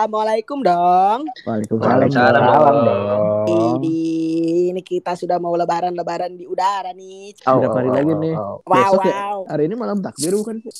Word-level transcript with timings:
Assalamualaikum 0.00 0.64
dong. 0.64 1.28
Waalaikumsalam 1.44 2.08
Waalaikumsalam 2.08 2.76
dong. 2.88 3.20
Ini, 3.52 4.00
ini 4.72 4.80
kita 4.80 5.12
sudah 5.12 5.36
mau 5.36 5.52
lebaran-lebaran 5.52 6.40
di 6.40 6.48
udara 6.48 6.96
nih. 6.96 7.36
Berapa 7.36 7.76
hari 7.76 7.92
lagi 7.92 8.12
nih? 8.16 8.32
Wow, 8.32 8.64
Besok 8.64 9.02
ya? 9.04 9.12
wow. 9.12 9.38
Hari 9.44 9.62
ini 9.68 9.74
malam 9.76 10.00
takbir 10.00 10.32
bukan 10.32 10.56
sih? 10.64 10.72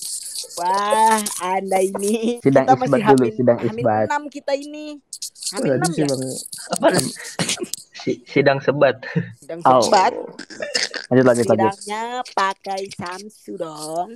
Wah, 0.56 1.20
Anda 1.45 1.84
ini. 1.84 2.40
Sidang 2.40 2.64
kita 2.64 2.80
masih 2.80 2.96
isbat 2.96 3.12
dulu, 3.12 3.20
hamin, 3.20 3.32
sidang 3.36 3.59
hamin 3.60 3.82
isbat. 3.84 4.06
6 4.09 4.24
kita 4.32 4.52
ini. 4.56 4.86
Hamin 5.52 5.68
6 5.68 5.92
sih 5.92 6.00
ya? 6.00 6.16
Si- 8.00 8.20
sidang 8.24 8.59
sebat. 8.64 9.04
Sidang 9.37 9.60
Oh. 9.68 9.84
Lanjut 11.10 11.27
lanjut 11.27 11.46
lanjut. 11.48 11.73
Sidangnya 11.74 12.02
pakai 12.30 12.80
Samsu 12.88 13.59
dong. 13.59 14.14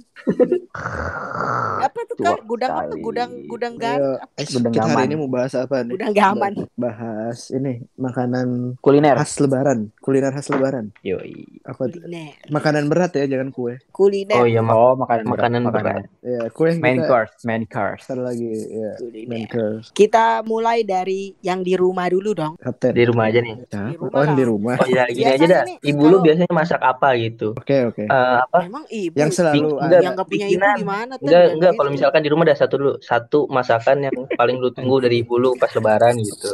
apa 1.81 2.01
tuh 2.07 2.17
kan? 2.17 2.39
Gudang 2.45 2.71
apa? 2.73 2.95
Gudang 2.97 3.31
gudang 3.45 3.75
gan. 3.75 3.99
Eh, 4.33 4.47
Gudang 4.47 4.71
kita 4.71 4.83
hari 4.85 4.95
gaman. 4.95 5.05
ini 5.05 5.17
mau 5.17 5.27
bahas 5.27 5.53
apa 5.55 5.83
nih? 5.83 5.93
Gudang 5.93 6.13
gaman. 6.13 6.53
Bahas 6.75 7.51
ini 7.51 7.83
makanan 7.95 8.79
Kuliner. 8.79 9.15
khas 9.17 9.35
lebaran, 9.39 9.91
kuliner 9.99 10.31
khas 10.31 10.49
lebaran. 10.49 10.95
Yoi. 11.03 11.61
Apa 11.63 11.89
tuh? 11.89 11.99
Kuliner. 11.99 12.39
Makanan 12.47 12.85
berat 12.87 13.13
ya, 13.13 13.27
jangan 13.29 13.51
kue. 13.51 13.75
Kuliner. 13.91 14.37
Oh 14.37 14.47
iya, 14.47 14.61
mak- 14.61 14.73
Oh 14.75 14.95
makanan 14.95 15.25
makanan 15.27 15.63
berat. 15.67 16.05
Ya, 16.21 16.47
kue 16.49 16.67
yang 16.69 16.79
Main 16.79 16.99
kita 17.01 17.09
course, 17.09 17.35
main 17.43 17.63
course. 17.65 18.03
ntar 18.05 18.19
lagi 18.21 18.47
ya, 18.71 18.91
main 19.25 19.47
course. 19.47 19.91
Kita 19.91 20.25
mulai 20.43 20.83
dari 20.83 21.35
yang 21.41 21.61
di 21.61 21.75
rumah 21.75 22.07
dulu 22.07 22.31
dong. 22.33 22.55
Kapten. 22.57 22.93
di 22.93 23.03
rumah 23.03 23.27
aja 23.27 23.41
nih. 23.41 23.55
Di 23.65 23.97
rumah 23.97 24.13
Oh, 24.13 24.23
yang 24.23 24.35
di 24.35 24.43
lah. 24.43 24.49
rumah. 24.49 24.75
Oh 24.77 24.87
iya, 24.87 25.05
gini 25.07 25.25
Biasanya 25.25 25.35
aja 25.37 25.47
dah. 25.49 25.65
Ibu 25.81 26.03
lu 26.05 26.17
biasanya 26.21 26.51
masak 26.51 26.81
apa 26.85 27.09
gitu? 27.17 27.57
Oke, 27.57 27.77
oke. 27.87 28.03
Eh, 28.05 28.37
apa? 28.39 28.59
Emang 28.63 28.85
ibu 28.87 29.17
Yang 29.17 29.31
selalu 29.35 29.69
enggak, 29.79 30.01
yang 30.01 30.13
gak 30.13 30.27
punya 30.27 30.47
ibu 30.47 30.53
bikinan. 30.55 30.77
gimana 30.77 31.13
tuh? 31.15 31.25
Enggak, 31.25 31.43
enggak. 31.51 31.73
gitu. 31.73 31.79
Kalau 31.81 31.91
misalkan 31.91 32.21
di 32.21 32.29
rumah 32.29 32.45
ada 32.45 32.55
satu 32.55 32.75
dulu, 32.77 32.93
satu 33.01 33.39
masakan 33.49 33.97
yang 34.03 34.17
paling 34.31 34.57
lu 34.57 34.69
tunggu 34.71 34.97
dari 34.99 35.17
ibu 35.21 35.35
lu 35.35 35.57
pas 35.57 35.71
lebaran 35.71 36.15
gitu. 36.17 36.53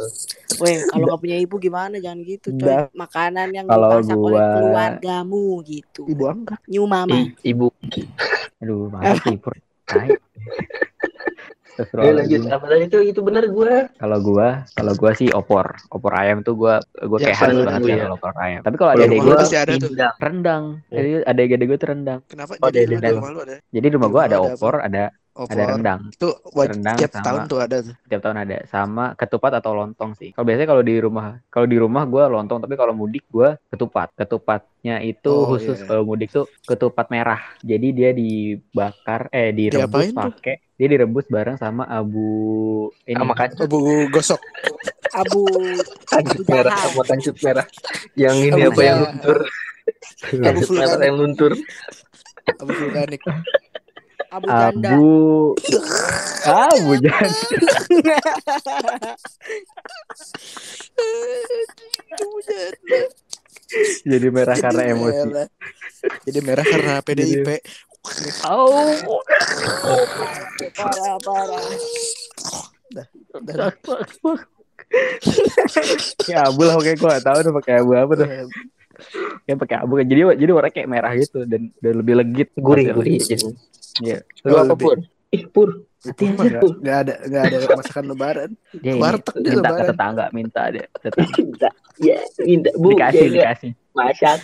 Weh, 0.57 0.79
kalau 0.85 1.05
gak 1.05 1.19
punya 1.19 1.37
ibu 1.37 1.55
gimana? 1.57 1.95
Jangan 1.97 2.19
gitu, 2.23 2.47
coy. 2.55 2.87
Makanan 2.93 3.47
yang 3.51 3.65
Kalau 3.65 3.89
dimasak 3.99 4.15
oleh 4.15 4.31
gua- 4.31 4.53
keluargamu 4.55 5.45
gitu. 5.63 6.01
Ibu 6.05 6.23
angkat. 6.25 6.59
New 6.65 6.85
mama. 6.85 7.11
I- 7.13 7.35
ibu. 7.45 7.67
Aduh, 8.57 8.87
mantap 8.87 9.19
sih 9.23 9.37
pur. 11.73 11.85
Tai. 11.87 12.03
Ya, 12.03 12.11
Astagfirullahaladzim. 12.11 12.41
lanjut. 12.41 12.41
Apa 12.51 12.65
tadi 12.67 12.83
itu? 12.83 12.97
Itu 13.01 13.19
benar 13.21 13.43
gua. 13.47 13.73
Kalau 13.93 14.17
gua, 14.19 14.47
kalau 14.71 14.93
gua 14.93 15.11
sih 15.13 15.29
opor, 15.31 15.65
opor 15.87 16.11
ayam 16.13 16.37
tuh 16.41 16.53
gua 16.55 16.73
gua 17.01 17.17
Ya, 17.17 17.31
kayak 17.31 17.37
harus 17.39 17.55
banget 17.63 17.81
ya 17.81 17.91
ya. 17.91 18.03
kalau 18.03 18.15
opor 18.15 18.33
ayam. 18.37 18.61
Tapi 18.61 18.75
kalau 18.75 18.91
ada 18.91 19.03
gue 19.03 19.17
lu 19.17 19.31
pasti 19.33 19.57
ada 19.57 19.73
tuh. 19.75 19.89
Rendang. 20.17 20.63
Ya. 20.87 20.95
Jadi 20.97 21.09
ada 21.23 21.41
gede 21.41 21.63
gue 21.65 21.77
tuh 21.77 21.89
rendang. 21.89 22.19
Kenapa? 22.27 22.51
Oh, 22.57 22.67
Jadi 22.67 22.77
ada 22.77 22.83
lu 22.83 22.87
di 22.87 22.95
rendang. 22.95 23.15
rumah 23.15 23.29
lu 23.31 23.39
ada 23.41 23.55
Jadi 23.69 23.85
di 23.85 23.93
rumah 23.93 24.09
gua 24.09 24.21
rumah 24.21 24.27
ada 24.27 24.37
opor, 24.43 24.75
ada 24.77 25.03
opor. 25.31 25.53
ada 25.55 25.63
rendang. 25.65 25.99
Itu 26.11 26.29
wajib 26.51 26.71
Rendang 26.75 26.97
tiap 26.99 27.11
sama- 27.11 27.23
tahun 27.23 27.41
tuh 27.47 27.59
ada 27.59 27.75
tuh. 27.81 27.95
Tiap 28.03 28.21
tahun 28.21 28.37
ada 28.37 28.57
sama 28.67 29.05
ketupat 29.15 29.51
atau 29.57 29.71
lontong 29.71 30.11
sih. 30.13 30.29
Kalau 30.31 30.45
biasanya 30.45 30.69
kalau 30.69 30.83
di 30.83 30.95
rumah, 30.97 31.25
kalau 31.47 31.65
di 31.65 31.77
rumah 31.77 32.03
gua 32.03 32.23
lontong, 32.27 32.59
tapi 32.59 32.75
kalau 32.75 32.91
mudik 32.91 33.23
gua 33.27 33.55
ketupat. 33.69 34.11
Ketupatnya 34.13 34.99
itu 34.99 35.31
Oh, 35.31 35.47
khusus 35.47 35.79
iya. 35.79 35.87
kalau 35.87 36.03
mudik 36.03 36.29
tuh 36.29 36.45
ketupat 36.61 37.07
merah. 37.07 37.39
Jadi 37.61 37.87
dia 37.91 38.11
dibakar 38.11 39.31
eh 39.31 39.49
direbus 39.51 40.11
pakai 40.11 40.55
dia 40.81 40.89
direbus 40.89 41.29
bareng 41.29 41.61
sama 41.61 41.85
abu 41.85 42.89
ini 43.05 43.13
Sama 43.13 43.37
kan 43.37 43.53
Abu 43.53 43.77
gosok. 44.09 44.41
Abu 45.13 45.45
kancut 46.09 46.41
merah 46.49 46.73
sama 46.73 47.01
kancut 47.05 47.37
merah. 47.37 47.65
Yang 48.17 48.35
ini 48.49 48.61
Abu 48.65 48.73
apa 48.73 48.81
yang 48.81 48.97
luntur? 49.05 49.39
Abu 50.41 50.41
Kancut 50.41 50.69
merah 50.73 50.89
vulkanik. 50.89 51.05
yang 51.05 51.17
luntur. 51.21 51.51
Abu 52.57 52.71
vulkanik. 52.73 53.21
Abu 54.31 54.47
Janda. 54.49 54.89
abu 54.89 55.09
abu 56.49 56.91
jangan 56.97 57.31
jadi 64.03 64.27
merah 64.27 64.57
karena 64.57 64.81
Jadi 64.83 64.91
emosi. 64.91 65.25
merah. 65.29 65.47
Jadi 66.25 66.39
merah 66.41 66.65
karena 66.65 66.93
PDIP. 66.99 67.47
Oh, 68.49 69.21
Parah, 70.73 71.15
parah. 71.21 71.63
Udah, 73.31 73.71
ya 76.27 76.51
abu 76.51 76.67
lah 76.67 76.75
pakai 76.81 76.99
gua 76.99 77.15
gak 77.15 77.23
tahu 77.23 77.37
tuh 77.47 77.53
pakai 77.61 77.73
abu 77.79 77.91
apa 77.95 78.13
tuh. 78.17 78.27
Ya 79.47 79.53
pakai 79.55 79.75
abu 79.79 79.93
kan. 80.01 80.05
Jadi 80.09 80.21
jadi 80.41 80.51
warna 80.51 80.69
kayak 80.73 80.89
merah 80.89 81.13
gitu 81.15 81.45
dan 81.47 81.71
dan 81.79 81.93
lebih 82.01 82.13
legit. 82.19 82.49
Gurih, 82.57 82.91
gurih. 82.91 83.21
Jadi. 83.21 83.55
Iya. 84.03 84.17
Lu 84.43 84.55
apa 84.59 84.73
pur? 84.75 84.97
Ih, 85.31 85.47
pur. 85.47 85.85
Nggak 86.01 86.81
nggak 86.81 86.97
ada 87.07 87.13
nggak 87.29 87.43
ada 87.45 87.57
masakan 87.77 88.05
lebaran. 88.09 88.49
Dia 88.81 88.93
Warteg 88.97 89.35
dia 89.37 89.51
minta 89.53 89.69
ke 89.69 89.73
lebaran. 89.77 89.89
tetangga 89.93 90.25
minta 90.33 90.61
deh. 90.73 90.85
Tetangga. 90.97 91.37
Minta. 91.45 91.69
Ya, 92.01 92.17
minta. 92.41 92.69
Bu, 92.73 92.97
dikasih 92.97 93.21
ya, 93.21 93.29
ya. 93.29 93.33
dikasih. 93.37 93.71
Masak. 93.93 94.39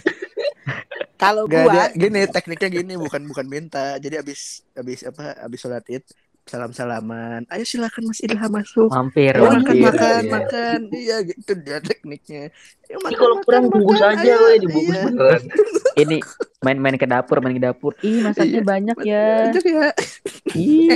Kalau 1.18 1.44
Gak 1.50 1.66
gua 1.66 1.74
ada 1.74 1.84
gini 1.98 2.22
tekniknya 2.30 2.70
gini 2.70 2.94
bukan 2.96 3.26
bukan 3.26 3.46
minta. 3.50 3.98
Jadi 3.98 4.22
abis 4.22 4.62
abis 4.74 5.02
apa 5.04 5.34
abis 5.42 5.60
sholat 5.60 5.84
id 5.90 6.06
salam 6.48 6.72
salaman. 6.72 7.44
Ayo 7.52 7.68
silakan 7.68 8.08
Mas 8.08 8.24
Ilham 8.24 8.48
masuk. 8.48 8.88
Mampir, 8.88 9.36
makan 9.36 9.62
mampir. 9.68 9.84
makan 9.84 10.22
Iya. 10.24 10.32
makan. 10.32 10.80
Iya 10.96 11.16
gitu 11.28 11.52
dia 11.60 11.78
tekniknya. 11.84 12.44
Ini 12.88 12.96
makan, 13.04 13.18
kalau 13.20 13.36
makan, 13.36 13.44
kurang 13.44 13.64
bungkus 13.68 14.00
makan. 14.00 14.14
aja, 14.16 14.32
Ayo. 14.32 14.46
weh, 14.46 14.58
dibungkus 14.64 14.96
Iya. 14.96 15.06
beneran. 15.12 15.42
Ini 16.08 16.18
main-main 16.62 16.96
ke 16.96 17.08
dapur, 17.10 17.38
main 17.42 17.52
ke 17.52 17.60
dapur. 17.60 17.92
Ih, 18.00 18.22
masaknya 18.24 18.62
Iya. 18.62 18.64
banyak 18.64 18.98
ya. 19.04 19.26
Ya. 19.60 19.88
Ih. 20.56 20.88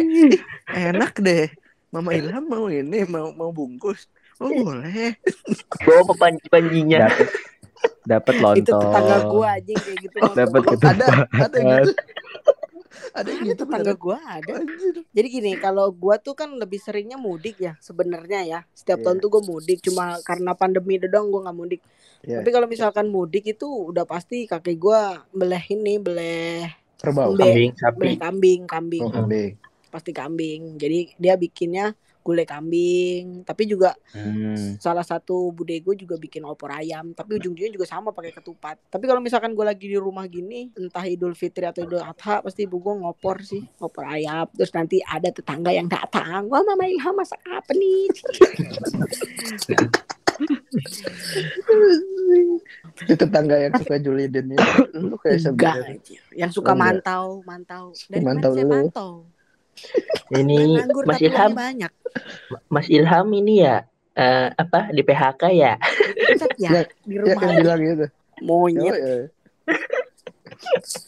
Enak 0.87 1.19
deh. 1.19 1.49
Mama 1.91 2.15
Ilham 2.15 2.47
mau 2.47 2.71
ini 2.71 3.03
mau 3.03 3.35
mau 3.35 3.51
bungkus. 3.51 4.07
Oh 4.39 4.47
boleh. 4.47 5.19
Bawa 5.83 6.01
pepanji-panjinya. 6.07 7.11
Dapat 8.01 8.35
lontong. 8.41 8.65
itu 8.65 8.71
tetangga 8.73 9.17
gua 9.29 9.47
anjing 9.57 9.77
kayak 9.77 9.97
gitu. 10.01 10.17
Dapat 10.33 10.61
Oh, 10.65 10.75
ada 10.81 11.05
ada 11.37 11.55
yang 11.57 11.69
gitu. 11.85 11.93
Ada 13.11 13.27
yang 13.29 13.43
gitu 13.45 13.61
tetangga 13.61 13.93
gua 13.93 14.17
ada. 14.25 14.53
Jadi 15.13 15.27
gini, 15.29 15.51
kalau 15.61 15.91
gua 15.93 16.15
tuh 16.17 16.33
kan 16.33 16.49
lebih 16.57 16.81
seringnya 16.81 17.21
mudik 17.21 17.61
ya 17.61 17.77
sebenarnya 17.77 18.41
ya. 18.45 18.59
Setiap 18.73 19.01
Iya. 19.01 19.05
tahun 19.05 19.17
tuh 19.21 19.29
gua 19.29 19.43
mudik, 19.45 19.79
cuma 19.85 20.17
karena 20.25 20.51
pandemi 20.57 20.97
doang 20.97 21.29
gua 21.29 21.49
nggak 21.49 21.57
mudik. 21.57 21.81
Iya. 22.25 22.41
Tapi 22.41 22.49
kalau 22.53 22.67
misalkan 22.69 23.09
mudik 23.09 23.45
itu 23.45 23.65
udah 23.65 24.05
pasti 24.05 24.45
kakek 24.49 24.77
gua 24.77 25.25
beleh 25.33 25.61
ini, 25.69 25.97
beleh 26.01 26.69
Kerbau. 27.01 27.33
Kambing, 27.33 27.73
sapi. 27.81 27.97
beleh 27.97 28.17
kambing, 28.21 28.61
kambing. 28.69 29.01
Oh, 29.01 29.09
kambing. 29.09 29.57
Pasti 29.89 30.13
kambing. 30.13 30.77
Jadi 30.77 31.17
dia 31.17 31.33
bikinnya 31.33 31.97
gulai 32.21 32.45
kambing, 32.45 33.41
tapi 33.43 33.65
juga 33.65 33.93
Hmm. 34.11 34.75
salah 34.77 35.01
satu 35.01 35.49
bude 35.49 35.73
gue 35.73 35.95
juga 35.97 36.15
bikin 36.15 36.43
opor 36.43 36.69
ayam 36.69 37.11
tapi 37.11 37.35
ujung-ujungnya 37.35 37.71
juga 37.71 37.87
sama 37.87 38.11
pakai 38.11 38.31
ketupat 38.31 38.75
tapi 38.85 39.03
kalau 39.03 39.17
misalkan 39.17 39.51
gue 39.51 39.63
lagi 39.63 39.87
di 39.87 39.95
rumah 39.95 40.25
gini 40.25 40.67
entah 40.73 41.01
idul 41.03 41.31
fitri 41.31 41.63
atau 41.63 41.81
idul 41.81 41.97
adha 41.97 42.39
pasti 42.39 42.63
ibu 42.63 42.77
gue 42.77 42.93
ngopor 42.97 43.39
sih 43.41 43.63
opor 43.79 44.03
ayam 44.05 44.45
terus 44.51 44.69
nanti 44.69 44.99
ada 44.99 45.27
tetangga 45.27 45.71
yang 45.71 45.87
datang 45.87 46.45
wah 46.45 46.61
mama 46.61 46.83
Ilham 46.85 47.15
masak 47.15 47.39
apa 47.45 47.71
nih 47.71 48.05
Itu 53.01 53.13
tetangga 53.15 53.55
yang 53.57 53.73
suka 53.75 53.95
julidin 53.97 54.51
itu. 54.51 54.71
Lu 54.95 55.15
kayak 55.17 55.41
anjir. 55.81 56.21
yang 56.33 56.51
suka 56.51 56.71
Oh, 56.71 56.75
enggak. 56.75 57.01
mantau 57.03 57.25
mantau 57.43 57.85
dari 58.07 58.21
Mantau 58.21 58.49
mana 58.49 58.55
saya 58.55 58.65
mantau 58.67 59.11
Ini 60.31 60.57
nganggur 60.79 61.03
Mas 61.05 61.19
Ilham, 61.19 61.51
banyak 61.51 61.91
Mas 62.67 62.87
Ilham 62.87 63.27
ini 63.33 63.63
ya 63.63 63.83
eh, 64.13 64.47
apa 64.53 64.91
di 64.91 65.01
PHK 65.01 65.41
ya? 65.51 65.73
Ya, 66.55 66.69
Ya, 66.71 66.81
di 67.07 67.15
Ya, 67.15 67.21
rumah 67.23 67.41
yang 67.43 67.57
bilang 67.59 67.79
gitu. 67.81 68.05
Oh, 68.41 68.67
monyet 68.67 68.95
ya. 68.95 69.15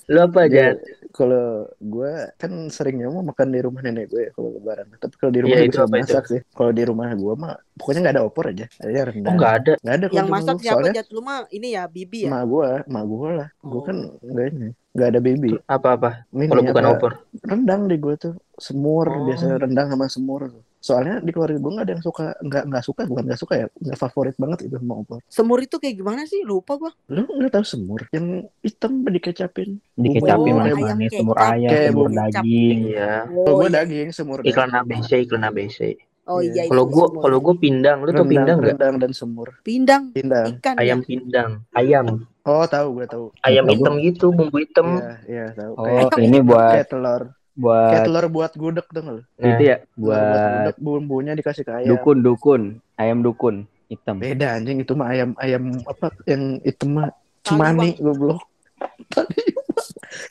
Lu 0.07 0.19
apa 0.21 0.39
aja? 0.47 0.75
Kalau 1.13 1.69
gue 1.77 2.13
kan 2.41 2.51
seringnya 2.73 3.05
mau 3.05 3.21
makan 3.21 3.53
di 3.53 3.59
rumah 3.61 3.85
nenek 3.85 4.09
gue 4.09 4.21
ya 4.25 4.31
kalau 4.33 4.49
lebaran. 4.49 4.89
Tapi 4.97 5.13
kalau 5.13 5.29
di 5.29 5.39
rumah 5.45 5.53
Iya, 5.53 5.61
gue 5.61 5.69
itu 5.69 5.77
suka 5.77 5.85
apa 5.85 5.95
itu? 5.95 6.03
masak 6.09 6.23
sih. 6.25 6.41
Kalau 6.49 6.71
di 6.73 6.83
rumah 6.83 7.07
gue 7.13 7.33
mah 7.37 7.53
pokoknya 7.77 7.99
nggak 8.01 8.15
ada 8.17 8.23
opor 8.25 8.45
aja. 8.49 8.65
Ada 8.81 8.89
Oh 8.89 9.05
rendang. 9.13 9.33
enggak 9.37 9.53
ada. 9.61 9.73
Nggak 9.77 9.93
ada 9.93 10.05
kalau 10.09 10.17
yang 10.17 10.27
masak 10.27 10.55
siapa 10.57 10.73
Soalnya 10.81 10.93
jat 10.97 11.07
lu 11.13 11.21
mah 11.21 11.37
ini 11.53 11.67
ya 11.77 11.83
bibi 11.85 12.19
ya 12.25 12.29
emak 12.33 12.43
gue, 12.49 12.67
emak 12.89 13.03
gue 13.05 13.29
lah. 13.29 13.49
Gue 13.61 13.77
Oh. 13.77 13.83
kan 13.85 13.97
enggak 14.25 14.45
ini. 14.57 14.69
Nggak 14.93 15.09
ada 15.09 15.19
baby. 15.19 15.49
Apa-apa? 15.65 16.29
Ini 16.29 16.45
Kalau 16.47 16.63
bukan 16.63 16.85
opor. 16.87 17.11
rendang 17.41 17.85
di 17.85 17.97
gue 17.97 18.15
tuh 18.15 18.33
semur 18.55 19.05
Oh. 19.05 19.25
biasa 19.25 19.57
rendang 19.59 19.89
sama 19.89 20.05
semur 20.05 20.41
soalnya 20.77 21.17
di 21.17 21.31
keluarga 21.31 21.55
gue 21.55 21.71
nggak 21.71 21.85
ada 21.85 21.93
yang 21.95 22.03
suka 22.03 22.25
nggak 22.37 22.63
nggak 22.67 22.83
suka 22.83 23.01
bukan 23.03 23.23
nggak 23.23 23.39
suka 23.39 23.53
ya 23.55 23.67
nggak 23.73 23.95
favorit 23.97 24.35
banget 24.35 24.67
itu 24.67 24.75
sama 24.75 24.93
opor 24.97 25.19
Semur 25.25 25.57
itu 25.57 25.75
kayak 25.77 25.95
gimana 25.95 26.21
sih? 26.23 26.43
Lupa 26.43 26.75
gua. 26.75 26.91
lu 27.07 27.23
nggak 27.23 27.51
tahu 27.51 27.63
semur 27.63 28.03
yang 28.11 28.25
hitam 28.59 28.99
dikecapin 29.01 29.79
Dikecapin 29.95 30.51
Oh, 30.51 30.59
manis 30.59 31.09
semur 31.09 31.35
kecap. 31.35 31.53
ayam, 31.55 31.71
semur 31.87 32.09
daging. 32.11 32.77
Iya. 32.85 33.13
oh, 33.31 33.53
gue 33.55 33.69
daging 33.71 34.07
semur 34.11 34.37
Iklan. 34.43 34.71
ABC, 34.75 35.09
iklan 35.21 35.43
ABC. 35.43 35.79
Oh 36.23 36.39
iya. 36.39 36.63
Iya. 36.63 36.71
Kalau 36.71 36.87
gua 36.87 37.05
kalau 37.19 37.37
gua 37.43 37.55
pindang, 37.59 37.99
lu 37.99 38.15
tau 38.15 38.23
rendang, 38.23 38.31
pindang 38.31 38.57
nggak? 38.59 38.69
rendang 38.71 38.95
dan 38.95 39.11
semur 39.11 39.49
pindang 39.59 40.03
pindang. 40.15 40.55
ikan 40.55 40.75
Ayam 40.79 40.99
ya. 41.03 41.07
pindang, 41.07 41.51
ayam, 41.75 42.05
oh 42.47 42.63
tahu 42.63 42.87
gue 42.95 43.07
tahu. 43.11 43.25
Ayam 43.43 43.63
Tahu. 43.67 43.73
hitam 43.75 43.93
gitu, 43.99 44.25
bumbu 44.31 44.57
hitam. 44.63 44.87
iya 45.03 45.11
iya 45.27 45.45
tahu. 45.51 45.71
Oh, 45.75 45.83
kayak, 45.83 46.23
ini 46.23 46.39
buat 46.39 46.71
kayak 46.79 46.87
telur. 46.87 47.21
kayak 47.27 47.59
buat 47.59 48.01
telur 48.07 48.25
buat 48.31 48.51
gudeg 48.55 48.87
dong 48.95 49.05
lu? 49.05 49.19
Nah, 49.19 49.47
itu 49.51 49.63
ya, 49.67 49.77
buat 49.99 50.15
buat 50.23 50.41
gudeg 50.47 50.77
bumbunya 50.79 51.33
dikasih 51.35 51.63
ke 51.67 51.71
ayam. 51.75 51.89
dukun 51.91 52.17
dukun, 52.23 52.61
ayam 52.95 53.19
dukun 53.19 53.55
hitam. 53.91 54.15
beda 54.23 54.47
anjing. 54.55 54.79
Itu 54.79 54.95
mah 54.95 55.11
ayam 55.11 55.35
ayam 55.43 55.75
apa? 55.83 56.07
Yang 56.23 56.43
itu 56.63 56.83
mah 56.87 57.11
cemani 57.43 57.99
goblok. 57.99 58.39
Tadi 59.13 59.52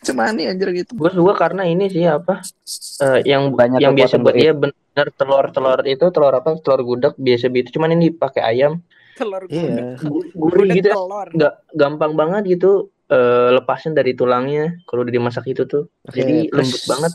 cemani 0.00 0.46
anjir 0.46 0.68
gitu. 0.72 0.92
Gue 0.92 1.10
suka 1.10 1.34
karena 1.34 1.62
ini 1.64 1.86
sih 1.86 2.04
apa 2.04 2.40
eh, 3.00 3.20
yang 3.24 3.50
Banyak 3.50 3.78
yang 3.78 3.92
biasa 3.92 4.16
buat 4.16 4.32
dia 4.32 4.52
bener 4.52 5.06
telur 5.12 5.48
telur 5.48 5.80
itu 5.84 6.04
telur 6.08 6.32
apa 6.32 6.56
telur 6.58 6.80
gudeg 6.82 7.14
biasa 7.16 7.48
gitu. 7.48 7.68
Cuman 7.72 7.92
ini 7.92 8.10
pakai 8.10 8.42
ayam. 8.42 8.80
Telur 9.12 9.44
gudeg. 9.44 9.60
iya 9.60 9.86
gu- 9.98 10.30
gurih 10.32 10.58
Gudeg 10.64 10.76
gitu 10.78 10.88
telur. 10.90 11.28
nggak 11.28 11.54
gampang 11.72 12.12
banget 12.12 12.42
gitu 12.50 12.70
eh, 13.06 13.48
lepasnya 13.52 13.92
dari 13.94 14.12
tulangnya 14.12 14.80
kalau 14.84 15.02
udah 15.02 15.12
dimasak 15.12 15.44
itu 15.46 15.62
tuh. 15.64 15.88
Jadi 16.06 16.46
Pakai 16.46 16.56
lembut 16.56 16.82
banget. 16.86 17.12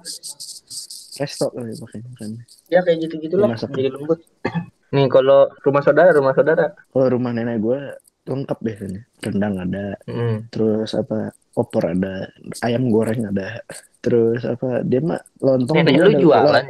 resto 1.17 1.49
kali 1.49 1.73
pakai 1.73 1.99
makan 2.03 2.29
ya 2.69 2.79
kayak 2.79 2.97
gitu 3.01 3.17
gitulah 3.19 3.49
Dimasak. 3.49 3.73
jadi 3.73 3.89
lembut. 3.89 4.19
Nih 4.93 5.07
kalau 5.07 5.51
rumah 5.59 5.81
saudara 5.81 6.09
rumah 6.11 6.31
saudara. 6.31 6.77
Kalau 6.87 7.07
rumah 7.09 7.33
nenek 7.33 7.57
gue 7.57 7.79
lengkap 8.23 8.59
biasanya. 8.59 9.01
Rendang 9.19 9.53
ada. 9.57 9.97
Hmm. 10.05 10.45
terus 10.47 10.93
apa 10.93 11.33
opor 11.57 11.89
ada 11.89 12.29
ayam 12.61 12.87
goreng 12.87 13.27
ada 13.27 13.65
terus 13.97 14.45
apa 14.45 14.85
dia 14.85 15.01
mah 15.01 15.17
lontong 15.41 15.81
nenek 15.81 15.97
lu 15.97 16.29
jualan 16.29 16.63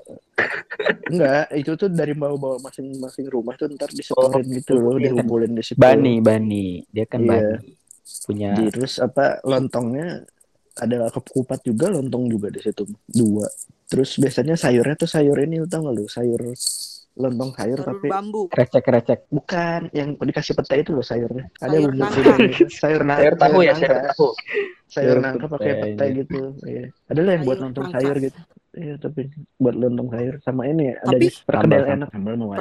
enggak 1.12 1.46
itu 1.54 1.72
tuh 1.76 1.90
dari 1.90 2.14
bawa-bawa 2.14 2.62
masing-masing 2.62 3.28
rumah 3.28 3.54
tuh 3.54 3.68
ntar 3.74 3.90
disetorin 3.90 4.42
Oh, 4.42 4.54
gitu 4.56 4.74
loh 4.78 4.96
iya. 4.96 5.12
dikumpulin 5.12 5.52
di 5.52 5.64
situ 5.64 5.78
Bani, 5.78 6.22
Bani. 6.22 6.82
Dia 6.88 7.06
kan 7.06 7.22
Iya. 7.22 7.32
Bani. 7.58 7.70
Punya 8.24 8.50
Di- 8.56 8.72
terus 8.72 8.94
apa 8.98 9.44
lontongnya 9.44 10.24
ada 10.78 11.10
kupat 11.12 11.66
juga 11.66 11.90
lontong 11.90 12.30
juga 12.30 12.48
di 12.48 12.62
situ 12.62 12.86
dua 13.04 13.50
terus 13.88 14.16
biasanya 14.16 14.54
sayurnya 14.54 14.96
tuh 14.96 15.10
sayur 15.10 15.36
ini 15.42 15.64
tau 15.66 15.84
gak 15.84 15.96
lu 15.96 16.06
sayur 16.06 16.40
lontong 17.18 17.52
sayur 17.52 17.78
Telur 17.78 17.90
tapi 17.92 18.08
bambu. 18.08 18.42
krecek-krecek. 18.48 19.20
bukan 19.28 19.90
yang 19.92 20.14
dikasih 20.16 20.54
pete 20.54 20.76
itu 20.78 20.92
loh 20.92 21.02
sayurnya 21.02 21.50
ada 21.58 21.74
Sayur 21.74 21.90
bumbu 21.90 22.00
nangka. 22.00 22.34
sayur 22.72 23.02
nangka 23.02 23.18
sayur 23.20 23.34
tahu 23.36 23.58
ya 23.60 23.74
nangka. 23.74 23.82
sayur 23.82 24.02
tahu 24.08 24.28
sayur 24.88 25.18
nangka 25.18 25.46
pakai 25.50 25.72
iya. 25.74 26.08
gitu 26.16 26.40
iya 26.64 26.84
ada 27.08 27.20
lah 27.20 27.32
yang 27.34 27.44
buat 27.44 27.60
lontong 27.60 27.86
nangka. 27.86 27.98
sayur 28.00 28.16
gitu 28.20 28.40
iya 28.76 28.94
tapi 28.96 29.22
buat 29.58 29.76
lontong 29.76 30.08
sayur 30.08 30.36
sama 30.40 30.62
ini 30.66 30.86
ada 30.94 31.10
Tapi- 31.10 31.20
di 31.20 31.30
perkedel 31.44 31.82
Sambal, 31.82 31.96
enak 31.98 32.10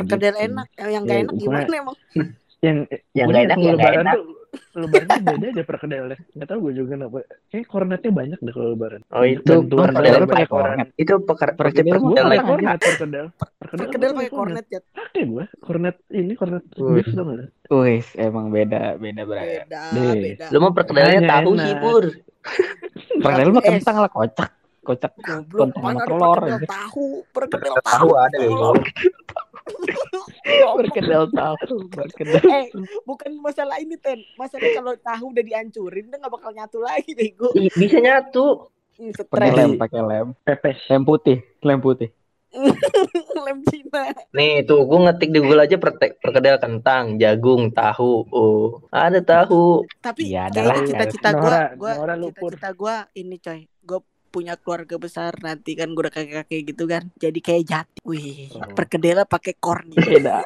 Perkedel 0.00 0.34
enak. 0.40 0.66
Yang 0.74 0.88
Iya, 0.88 0.98
gak 1.02 1.18
enak 1.18 1.34
gimana 1.36 1.74
emang? 1.76 1.96
yang 2.64 2.76
Yang 3.12 3.28
liat 3.28 3.44
enak, 3.44 3.58
yang 3.58 3.76
lebaran 3.76 4.00
enak. 4.02 4.14
tuh 4.16 4.24
lebaran 4.76 5.06
tuh 5.08 5.22
beda 5.24 5.46
aja 5.52 5.62
perkedelnya 5.64 6.18
nggak 6.36 6.48
tahu 6.48 6.58
gue 6.68 6.72
juga 6.76 6.88
kenapa. 6.96 7.16
Kayak 7.48 7.66
kornetnya 7.70 8.10
banyak 8.12 8.38
deh 8.42 8.52
kalau 8.52 8.68
lebaran. 8.76 9.00
Oh 9.12 9.24
itu 9.24 9.52
dari 9.66 10.26
pakai 10.28 10.48
kornet. 10.48 10.88
itu 10.96 11.12
peker 11.22 11.50
Perkedel 11.56 11.96
perkedel 11.96 11.96
gue 11.96 12.12
Perkedel 12.12 12.26
pakai 12.26 12.44
kornet 12.44 12.78
perkedel. 12.80 13.26
Perkedel 13.58 14.10
pakai 14.12 14.30
kornet 14.32 14.66
ya. 14.68 14.80
pakai 14.82 15.22
gue 15.24 15.44
kornet 15.62 15.96
ini 16.12 16.32
kornet 16.36 16.64
Wih. 16.76 16.94
beef 17.00 17.08
dong 17.12 17.28
ada 17.32 17.46
Wih, 17.66 18.06
emang 18.14 18.46
beda, 18.54 18.94
beda 19.00 19.22
beragam. 19.26 19.66
Beda, 19.66 20.12
beda. 20.14 20.46
lu 20.54 20.58
mau 20.62 20.72
perkedelnya 20.72 21.20
tahu 21.26 21.50
sih 21.58 21.74
pur 21.82 22.04
Perkedel 23.24 23.50
mah 23.50 23.64
kentang 23.64 23.96
lah, 24.06 24.10
kocak. 24.12 24.50
Kocak. 24.86 25.12
Ada 25.18 25.98
telur 26.06 26.38
perkedel 26.38 26.62
tahu, 26.70 27.06
perkedel 27.34 27.74
tahu 27.82 28.08
ada 28.14 28.38
ya 28.38 28.70
Tolong. 30.46 30.76
Perkedel 30.86 31.24
tahu, 31.34 31.76
perkedel. 31.90 32.42
Eh, 32.46 32.66
bukan 33.02 33.34
masalah 33.42 33.82
ini 33.82 33.98
Ten. 33.98 34.22
Masalah 34.38 34.70
kalau 34.72 34.94
tahu 34.94 35.24
udah 35.34 35.44
dihancurin, 35.44 36.06
dia 36.06 36.16
nggak 36.22 36.32
bakal 36.32 36.50
nyatu 36.54 36.78
lagi, 36.78 37.12
bego. 37.12 37.50
Bisa 37.54 37.98
nyatu 37.98 38.70
Pakai 39.28 39.52
lem, 39.52 39.76
pakai 39.76 40.00
lem. 40.00 40.26
pepes 40.40 40.80
Lem 40.88 41.04
putih, 41.04 41.44
lem 41.60 41.80
putih. 41.84 42.08
Lem 43.46 43.60
Cina. 43.68 44.16
Nih 44.32 44.64
tuh 44.64 44.88
gue 44.88 44.98
ngetik 45.04 45.28
di 45.28 45.38
Google 45.44 45.68
aja 45.68 45.76
pertek, 45.76 46.16
perkedel 46.24 46.56
kentang, 46.56 47.20
jagung, 47.20 47.68
tahu. 47.68 48.24
Oh, 48.32 48.80
ada 48.88 49.20
tahu. 49.20 49.84
Tapi 50.00 50.32
kayaknya 50.32 50.48
adalah. 50.48 50.76
cita-cita 50.88 51.28
Nora, 51.36 51.76
gua, 51.76 51.76
gua 51.76 51.92
Nora 52.00 52.14
lupur. 52.16 52.56
cita-cita 52.56 52.70
gua 52.72 52.94
ini 53.12 53.36
coy. 53.36 53.60
Gua 53.84 54.00
punya 54.36 54.60
keluarga 54.60 55.00
besar 55.00 55.32
nanti 55.40 55.72
kan 55.72 55.96
gue 55.96 56.04
udah 56.04 56.12
kakek-kakek 56.12 56.60
gitu 56.76 56.84
kan. 56.84 57.08
Jadi 57.16 57.40
kayak 57.40 57.64
jati. 57.64 57.98
Wih, 58.04 58.52
Oh. 58.52 58.68
perkedel 58.76 59.24
pakai 59.24 59.56
korni. 59.56 59.96
Beda. 59.96 60.44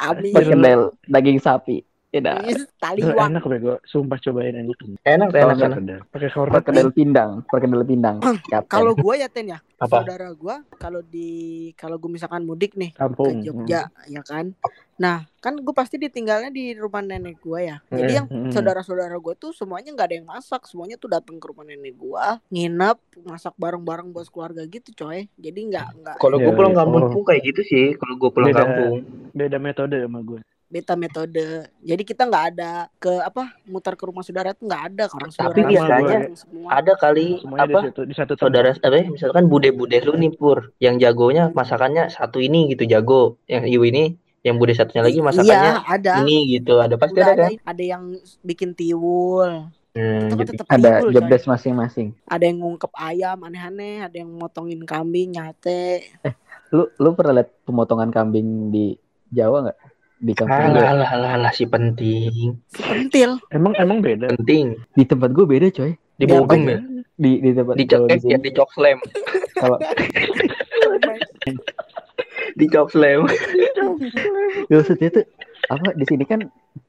Amin. 0.00 0.32
Perkedel 0.32 0.96
daging 1.04 1.36
sapi. 1.36 1.84
Beda. 2.16 2.32
Ih, 2.42 2.64
Tali 2.76 2.98
Itu 2.98 3.12
wang. 3.12 3.28
enak 3.28 3.44
bego 3.44 3.74
sumpah 3.84 4.16
cobain 4.16 4.56
enak 4.56 4.76
Enak, 5.04 5.28
enak, 5.28 5.36
enak. 5.52 5.68
perkedel 5.68 6.00
pakai 6.08 6.28
kornet 6.32 6.52
Perkedel 6.56 6.88
pindang, 6.90 7.30
perkedel 7.44 7.82
pindang. 7.84 8.16
Kapten. 8.42 8.66
Kalau 8.66 8.92
gua 8.92 9.14
ya 9.14 9.28
Ten 9.28 9.46
ya, 9.46 9.58
Apa? 9.76 10.00
saudara 10.00 10.32
gua 10.32 10.64
kalau 10.74 11.00
di 11.00 11.28
kalau 11.74 11.96
gue 11.96 12.08
misalkan 12.08 12.42
mudik 12.42 12.72
nih 12.72 12.90
ke 12.90 12.98
kampung 12.98 13.40
Jogja 13.40 13.92
ya 14.06 14.22
kan. 14.22 14.56
Nah, 14.96 15.28
kan 15.38 15.52
gue 15.54 15.74
pasti 15.76 16.00
ditinggalnya 16.00 16.48
di 16.48 16.72
rumah 16.72 17.04
nenek 17.04 17.36
gua 17.38 17.60
ya. 17.60 17.76
Jadi 17.86 18.00
Hmm, 18.08 18.16
yang 18.16 18.26
Hmm. 18.26 18.48
saudara-saudara 18.48 19.12
gue 19.14 19.34
tuh 19.36 19.52
semuanya 19.52 19.92
nggak 19.92 20.08
ada 20.08 20.16
yang 20.16 20.24
masak, 20.26 20.64
semuanya 20.64 20.96
tuh 20.96 21.12
datang 21.12 21.36
ke 21.36 21.44
rumah 21.44 21.62
nenek 21.62 21.92
gua, 21.94 22.40
nginep, 22.48 22.96
masak 23.22 23.52
bareng-bareng 23.54 24.08
buat 24.08 24.24
keluarga 24.26 24.64
gitu, 24.64 24.96
coy. 24.96 25.28
Jadi 25.36 25.60
nggak 25.68 25.88
nggak 25.96 26.16
Kalau 26.16 26.40
gue 26.40 26.48
Ya, 26.48 26.56
pulang 26.56 26.72
ya. 26.72 26.78
kampung 26.78 27.02
Oh. 27.02 27.12
pun 27.12 27.22
kayak 27.24 27.42
gitu 27.44 27.60
sih. 27.62 27.86
Kalau 27.94 28.14
gue 28.16 28.30
pulang 28.30 28.48
Beda. 28.50 28.62
kampung. 28.62 29.04
beda 29.36 29.60
metode 29.60 30.00
sama 30.00 30.24
gue 30.24 30.40
beta 30.66 30.98
metode. 30.98 31.70
Jadi 31.78 32.02
kita 32.02 32.26
nggak 32.26 32.44
ada 32.54 32.90
ke 32.98 33.22
apa 33.22 33.54
mutar 33.70 33.94
ke 33.94 34.02
rumah 34.02 34.26
saudara 34.26 34.50
tuh 34.50 34.66
nggak 34.66 34.82
ada 34.92 35.04
orang 35.14 35.30
saudara 35.30 35.54
Tapi 35.54 35.62
biasanya 35.62 36.18
semua. 36.34 36.68
Ada 36.74 36.92
kali 36.98 37.26
semuanya 37.38 37.64
apa? 37.70 37.78
di 37.78 37.86
situ 37.90 38.00
di 38.02 38.14
satu. 38.14 38.32
Saudara 38.34 38.70
apa 38.74 38.96
ya? 38.98 39.06
Misalkan 39.06 39.46
bude-bude 39.46 39.96
lu 40.02 40.18
nih 40.18 40.32
pur, 40.34 40.74
yang 40.82 40.98
jagonya 40.98 41.54
masakannya 41.54 42.10
satu 42.10 42.42
ini 42.42 42.74
gitu 42.74 42.82
jago, 42.84 43.38
yang 43.46 43.62
ibu 43.62 43.86
ini, 43.86 44.18
yang 44.42 44.58
bude 44.58 44.74
satunya 44.74 45.06
lagi 45.06 45.18
masakannya 45.22 45.72
Iya, 45.74 45.82
ada. 45.86 46.12
ini 46.26 46.58
gitu. 46.58 46.82
Ada 46.82 46.94
pasti 46.98 47.18
Udah 47.18 47.26
ada 47.30 47.34
ada, 47.34 47.44
kan? 47.46 47.52
ada 47.62 47.82
yang 47.82 48.02
bikin 48.42 48.74
tiwul. 48.74 49.70
Hmm, 49.96 50.28
Itu 50.28 50.34
gitu. 50.44 50.50
tetap 50.52 50.66
ada 50.68 50.90
tiwul, 51.00 51.12
job 51.14 51.24
coy. 51.24 51.30
desk 51.32 51.46
masing-masing. 51.48 52.08
Ada 52.28 52.44
yang 52.44 52.58
ngungkep 52.60 52.92
ayam 52.92 53.38
aneh-aneh, 53.40 54.04
ada 54.04 54.16
yang 54.18 54.28
motongin 54.34 54.82
kambing 54.84 55.34
nyate. 55.34 56.04
Lu 56.74 56.90
lu 56.98 57.14
pernah 57.14 57.40
lihat 57.40 57.54
pemotongan 57.62 58.10
kambing 58.10 58.74
di 58.74 58.98
Jawa 59.30 59.70
nggak? 59.70 59.78
Di 60.16 60.32
kampung 60.32 60.72
gue. 60.72 60.80
Alah, 60.80 60.90
alah, 60.92 61.10
alah, 61.12 61.30
alah, 61.36 61.52
si 61.52 61.68
penting, 61.68 62.56
Si 62.72 62.80
pentil. 62.80 63.36
emang 63.52 63.76
emang 63.76 64.00
beda 64.00 64.32
penting. 64.34 64.80
Di 64.92 65.04
tempat 65.04 65.30
gue 65.32 65.44
beda 65.44 65.68
coy. 65.68 65.92
Di 66.16 66.24
Bogem 66.24 66.62
ya? 66.64 66.78
Di 67.16 67.30
di 67.40 67.50
tempat 67.52 67.74
Di 67.76 67.84
di 67.84 67.92
eh, 67.92 68.20
ya, 68.24 68.38
di 68.40 68.50
cok 68.50 68.70
slam, 68.72 68.98
kalau 69.60 69.76
di 72.56 72.66
cok 72.66 72.88
slam. 72.88 73.20
Ya, 74.68 74.74
maksudnya 74.80 75.08
tuh 75.12 75.24
apa 75.66 75.92
di 75.92 76.04
sini 76.06 76.24
kan 76.24 76.40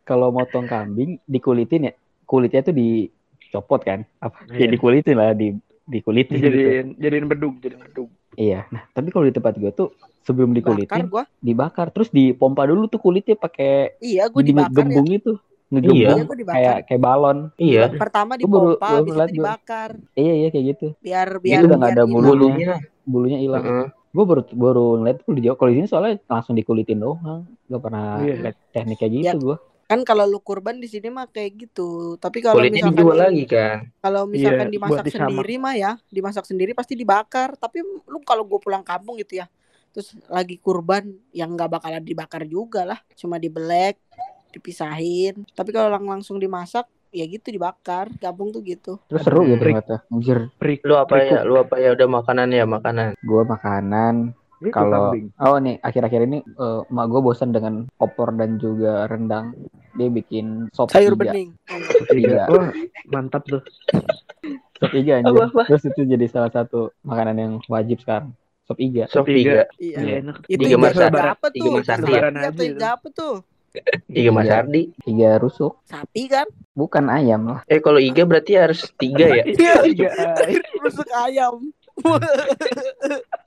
kalau 0.03 0.29
motong 0.29 0.69
kambing 0.69 1.17
dikulitin 1.25 1.89
ya 1.89 1.93
kulitnya 2.24 2.62
tuh 2.62 2.75
dicopot 2.75 3.81
kan 3.81 4.05
apa 4.22 4.38
ya 4.53 4.67
Iya. 4.67 4.77
dikulitin 4.77 5.15
lah 5.17 5.34
di 5.34 5.55
dikulitin 5.88 6.36
gitu 6.38 6.46
jadiin 6.46 6.88
jadiin 7.00 7.25
bedug 7.25 7.57
jadiin 7.57 7.81
bedug 7.81 8.10
iya 8.38 8.70
nah 8.70 8.86
tapi 8.88 9.10
kalau 9.10 9.25
di 9.25 9.34
tempat 9.34 9.53
gue 9.53 9.72
tuh 9.72 9.89
sebelum 10.22 10.51
Bakar 10.51 10.60
dikulitin 10.77 11.03
gua. 11.08 11.24
dibakar 11.38 11.88
terus 11.89 12.08
dipompa 12.08 12.63
dulu 12.63 12.86
tuh 12.86 12.98
kulitnya 12.98 13.34
pakai 13.34 13.96
Iya, 13.98 14.27
gue 14.27 14.41
dibakar 14.41 14.70
ya. 14.70 14.75
gembung 14.86 15.08
itu 15.10 15.32
Iya. 15.67 16.13
ngegembung 16.13 16.38
Iya, 16.38 16.46
kayak 16.48 16.77
kayak 16.86 17.01
balon 17.01 17.38
Iya, 17.58 17.82
Pertama 17.94 18.32
Gua 18.34 18.44
baru- 18.46 18.72
dipompa, 18.74 18.88
habis 18.94 19.03
itu 19.03 19.15
gua. 19.15 19.27
dibakar. 19.27 19.89
iya 20.13 20.34
iya 20.38 20.48
kayak 20.48 20.65
gitu 20.70 20.88
Biar 20.98 21.27
biar 21.38 21.60
udah 21.62 21.75
nggak 21.75 21.89
biar 21.89 21.98
ada 21.98 22.03
hilang. 22.03 22.13
bulu. 22.13 22.27
bulunya. 22.29 22.75
bulunya 23.03 23.38
hilang 23.38 23.63
Heeh. 23.63 23.88
gue 24.10 24.24
baru 24.25 24.41
baru 24.50 24.86
ngeliat 24.98 25.17
tuh 25.22 25.32
di 25.32 25.41
Jawa 25.41 25.56
kalau 25.56 25.70
di 25.70 25.77
sini 25.77 25.88
soalnya 25.88 26.13
langsung 26.25 26.53
dikulitin 26.53 26.98
doang 26.98 27.41
gak 27.65 27.82
pernah 27.82 28.20
Iya. 28.20 28.36
liat 28.41 28.56
teknik 28.70 28.98
kayak 28.98 29.12
gitu 29.13 29.27
Ya. 29.27 29.34
gue 29.38 29.56
Kan 29.88 30.03
kalau 30.03 30.27
lu 30.27 30.44
kurban 30.44 30.84
di 30.84 30.91
sini 30.91 31.08
mah 31.08 31.32
kayak 31.32 31.51
gitu. 31.63 32.20
Tapi 32.20 32.44
kalau 32.44 32.60
Kulitnya 32.60 32.84
misalkan 32.91 33.00
dijual 33.00 33.17
lagi 33.24 33.44
kan. 33.48 33.77
kalau 34.03 34.22
misalkan 34.27 34.67
Iya, 34.67 34.74
dimasak 34.75 34.91
buat 34.91 35.06
disamak. 35.08 35.27
sendiri 35.32 35.56
mah 35.56 35.75
ya, 35.79 35.91
dimasak 36.12 36.44
sendiri 36.44 36.72
pasti 36.75 36.94
dibakar. 37.00 37.56
Tapi 37.56 37.79
lu 38.03 38.20
kalau 38.27 38.44
gue 38.44 38.60
pulang 38.60 38.84
kampung 38.84 39.15
gitu 39.15 39.39
ya, 39.39 39.48
terus 39.96 40.12
lagi 40.27 40.60
kurban 40.60 41.08
yang 41.32 41.56
nggak 41.56 41.79
bakalan 41.79 42.03
dibakar 42.03 42.44
juga 42.44 42.84
lah, 42.84 43.00
cuma 43.15 43.39
dibelek, 43.39 43.96
dipisahin. 44.51 45.48
Tapi 45.56 45.70
kalau 45.72 45.88
lang 45.88 46.03
langsung 46.03 46.36
dimasak 46.36 46.84
ya 47.15 47.24
gitu 47.24 47.48
dibakar. 47.48 48.12
Kampung 48.20 48.51
tuh 48.51 48.60
gitu. 48.67 49.00
Terus 49.08 49.24
seru 49.24 49.48
gitu 49.48 49.56
ternyata. 49.63 50.03
Anjir, 50.12 50.51
Lu 50.84 51.00
apa 51.00 51.15
ya? 51.24 51.48
Lu 51.48 51.56
apa 51.63 51.79
ya? 51.79 51.96
Udah 51.96 52.12
makanan 52.12 52.51
ya 52.51 52.67
makanan. 52.67 53.15
gua 53.24 53.48
makanan 53.48 54.36
Itu 54.57 54.71
kalau 54.71 55.09
kambing. 55.09 55.29
oh 55.37 55.57
nih 55.57 55.75
akhir-akhir 55.79 56.21
ini 56.23 56.37
eh, 56.41 56.81
emak 56.83 57.05
gue 57.07 57.21
bosan 57.21 57.49
dengan 57.49 57.73
opor 57.97 58.33
dan 58.33 58.57
juga 58.57 59.05
rendang 59.05 59.53
dia 59.93 60.09
bikin 60.09 60.69
sop 60.71 60.89
Sayur 60.89 61.13
iga 61.13 61.21
bening. 61.23 61.49
Sop 61.67 62.09
iga 62.11 62.27
Tiga. 62.27 62.41
Wah, 62.49 62.69
mantap 63.07 63.43
tuh. 63.43 63.61
sop 64.75 64.91
iga 64.91 65.17
anjir 65.17 65.29
Apa, 65.31 65.45
apa? 65.47 65.61
terus 65.65 65.83
itu 65.85 66.01
jadi 66.03 66.25
salah 66.25 66.49
satu 66.49 66.89
makanan 67.01 67.35
yang 67.35 67.53
wajib 67.65 67.97
sekarang 67.99 68.33
sop 68.63 68.77
iga 68.77 69.05
Sop 69.07 69.25
iga. 69.27 69.65
Iya. 69.77 69.97
Iya, 69.97 70.13
enak. 70.21 70.37
Itu 70.45 70.61
iga 70.63 70.77
apa 71.27 71.47
Tiga 71.47 71.69
tuh? 71.77 71.77
Iga 71.79 71.93
atau 71.93 72.09
itu. 72.57 72.63
iga 72.67 72.87
apa 72.93 73.07
tuh? 73.09 73.35
Iga 74.07 74.29
Mas 74.31 74.45
Iya. 74.45 74.57
Ardi. 74.57 74.81
iga 75.05 75.29
rusuk 75.37 75.77
Sapi 75.83 76.25
kan? 76.25 76.49
bukan 76.73 77.05
ayam 77.07 77.45
lah 77.45 77.61
Eh 77.65 77.77
kalau 77.77 77.97
iga 77.97 78.25
berarti 78.25 78.53
harus 78.53 78.89
tiga 78.97 79.29
ya? 79.31 79.43
Tiga. 79.45 80.09
ay. 80.41 80.57
Rusuk 80.81 81.05
ayam. 81.15 81.61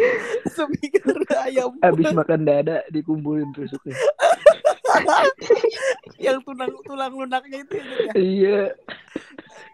Semigar 0.56 1.18
ayam. 1.46 1.70
Abis 1.80 2.10
makan 2.12 2.40
dada 2.46 2.84
dikumpulin 2.88 3.52
tusuknya. 3.52 3.96
yang 6.24 6.38
tulang 6.44 6.72
tulang 6.84 7.12
lunaknya 7.16 7.64
itu 7.64 7.74
ya, 7.80 7.84
ya. 7.84 8.12
Iya. 8.16 8.60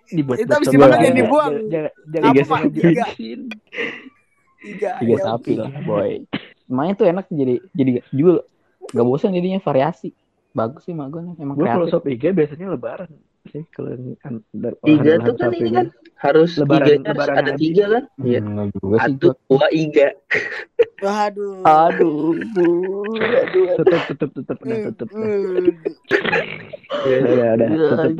Dibuat 0.08 0.36
Itu 0.40 0.52
habis 0.52 0.68
dimakan 0.70 0.98
yang 1.04 1.16
dibuang. 1.16 1.52
Jangan 1.68 1.92
jangan 2.08 2.30
Iga 2.30 2.42
Pak? 2.42 2.48
jangan 2.48 2.68
Iga. 2.68 2.78
dihabisin. 2.78 3.40
Iga 4.58 4.98
iga 4.98 5.14
ayam. 5.14 5.26
sapi 5.26 5.52
lah 5.54 5.70
boy 5.86 6.26
Emangnya 6.68 6.94
tuh 6.98 7.06
enak 7.08 7.24
jadi 7.30 7.62
jadi 7.72 7.90
juga 8.10 8.42
nggak 8.90 9.06
bosan 9.06 9.32
jadinya 9.32 9.60
variasi 9.62 10.10
bagus 10.52 10.82
sih 10.84 10.92
nih 10.96 11.38
emang 11.38 11.54
Gue 11.54 11.68
kalau 11.68 11.86
sop 11.86 12.04
iga 12.10 12.34
biasanya 12.34 12.74
lebaran 12.74 13.08
sih 13.48 13.62
kalau 13.70 13.90
yang 13.90 14.04
an- 14.22 14.44
dar- 14.52 14.78
Iga 14.82 15.00
olahan 15.14 15.24
tuh 15.24 15.34
kan 15.34 15.50
ini 15.50 15.60
ini. 15.62 15.72
kan 15.72 15.86
harus 16.18 16.50
Lebaran- 16.54 16.84
harus 17.00 17.08
lebaran 17.08 17.36
ada 17.36 17.52
tiga 17.54 17.84
kan? 17.88 18.04
Iya. 18.20 18.40
Hmm, 18.40 18.66
juga 18.72 18.96
sih 18.96 19.02
Satu, 19.14 19.28
dua, 19.46 19.66
iga. 19.70 20.08
Waduh. 20.98 21.62
aduh 21.62 22.34
aduh 22.34 23.66
Tutup 23.76 24.00
tutup 24.08 24.30
tutup 24.32 24.58
udah 24.58 24.76
Hmm, 24.76 24.86
tutup. 24.90 25.08
dah. 25.08 25.20
hmm. 25.20 25.68
Udah 26.98 27.48
udah 27.54 27.68
tutup 27.68 28.18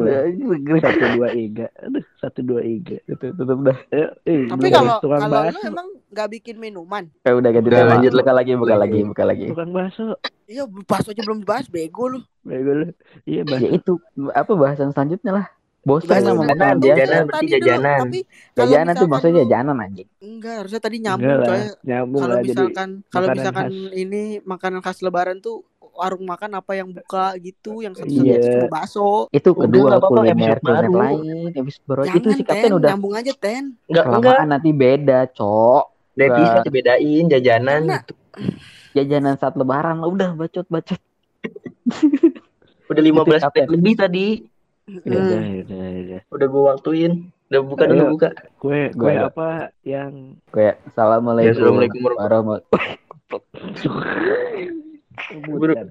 Satu 0.79 1.05
dua 1.11 1.29
iga. 1.33 1.67
Aduh, 1.79 2.05
satu 2.19 2.41
dua 2.43 2.61
iga. 2.63 2.97
tutup 3.05 3.31
tutup 3.35 3.59
dah 3.63 3.79
Eh, 3.91 4.09
eh, 4.25 4.41
Tapi 4.47 4.69
kalau 4.69 4.97
kalau 5.01 5.43
emang 5.59 5.89
nggak 6.09 6.29
bikin 6.33 6.57
minuman, 6.57 7.05
Kayak 7.21 7.37
udah 7.37 7.51
ganti 7.51 7.69
Udah, 7.69 7.79
tema. 7.79 7.91
lanjut, 7.93 8.13
buka 8.13 8.33
lagi, 8.33 8.53
buka 8.55 8.75
lagi, 8.75 8.99
buka 9.03 9.25
lagi. 9.25 9.47
tukang 9.47 9.71
bakso. 9.71 10.05
iya 10.45 10.63
bakso 10.65 11.09
aja 11.11 11.23
belum 11.23 11.39
dibahas, 11.41 11.67
bego 11.67 12.05
lu. 12.09 12.21
Bego 12.41 12.73
lu. 12.75 12.87
Iya, 13.23 13.43
bakso. 13.43 13.63
Ya 13.63 13.71
itu 13.71 13.93
apa 14.31 14.53
bahasan 14.53 14.91
selanjutnya 14.91 15.33
lah. 15.35 15.47
Bosan 15.81 16.21
sama 16.21 16.21
jajanan, 16.21 16.37
makanan 16.43 16.77
biasa. 16.77 16.89
jajanan. 16.91 17.23
berarti 17.23 17.39
dulu, 17.39 17.55
jajanan. 17.55 17.99
Tapi 18.03 18.21
Jajanan 18.53 18.93
tuh 18.95 19.09
maksudnya 19.09 19.37
jajanan 19.39 19.77
anjing. 19.79 20.09
Enggak, 20.19 20.55
harusnya 20.59 20.81
tadi 20.81 20.97
nyambung 20.99 21.39
coy. 21.39 21.61
nyambung 21.83 22.21
Kalau 22.21 22.37
misalkan 22.43 22.89
kalau 23.09 23.27
misalkan 23.31 23.67
khas. 23.67 23.95
ini 23.95 24.23
makanan 24.43 24.81
khas 24.81 24.99
lebaran 25.01 25.39
tuh 25.39 25.57
warung 25.95 26.23
makan 26.23 26.51
apa 26.55 26.73
yang 26.73 26.89
buka 26.89 27.35
gitu, 27.39 27.81
yang 27.81 27.91
satu 27.91 28.07
Iya. 28.07 28.37
satu 28.37 28.49
cuma 28.55 28.69
bakso. 28.71 29.09
Itu 29.31 29.51
Udah, 29.51 29.61
kedua 29.65 29.83
nggak 29.89 29.99
apa-apa, 29.99 30.19
kuliner 30.21 30.59
kuliner 30.59 30.93
lain, 30.93 31.27
episode 31.53 31.85
baru. 31.85 32.01
Itu 32.07 32.29
si 32.31 32.43
kapten 32.43 32.63
ten, 32.63 32.73
udah 32.75 32.89
nyambung 32.89 33.15
aja 33.15 33.33
ten. 33.35 33.63
Enggak, 33.85 34.05
enggak. 34.09 34.39
nanti 34.47 34.71
beda, 34.71 35.19
cok. 35.29 35.85
Devi 36.19 36.43
Enggak. 36.43 36.65
dibedain 36.67 37.25
jajanan 37.31 37.81
Karena- 37.81 38.03
gitu. 38.03 38.15
Jajanan 38.91 39.35
saat 39.37 39.55
lebaran 39.55 40.03
lah 40.03 40.09
udah 40.09 40.35
bacot-bacot. 40.35 40.99
Udah 42.89 43.03
15 43.05 43.13
Itu 43.13 43.29
menit 43.29 43.45
apa? 43.45 43.69
lebih 43.69 43.95
tadi. 43.95 44.27
Ya 44.89 44.97
Hmm. 44.99 45.05
udah, 45.05 45.41
ya 45.45 45.61
udah, 45.61 45.77
ya 45.85 46.01
udah. 46.01 46.21
Udah 46.33 46.47
gue 46.49 46.63
waktuin. 46.65 47.13
Udah 47.49 47.61
buka 47.63 47.85
dulu 47.85 48.05
buka. 48.17 48.29
Kue 48.57 48.89
Gua 48.93 49.09
kue 49.09 49.21
apa 49.21 49.49
yang 49.81 50.41
Kayak 50.49 50.81
Ya, 50.81 50.89
assalamualaikum 50.89 51.53
assalamualaikum 51.55 52.01
warahmatullahi 52.09 52.97
Bukan. 55.45 55.87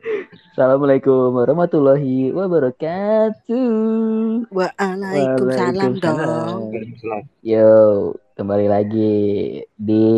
Assalamualaikum 0.00 1.36
warahmatullahi 1.36 2.32
wabarakatuh. 2.32 3.68
Waalaikumsalam 4.48 6.00
dong. 6.00 6.72
Yo, 7.44 7.68
kembali 8.32 8.66
lagi 8.72 9.20
di 9.76 10.08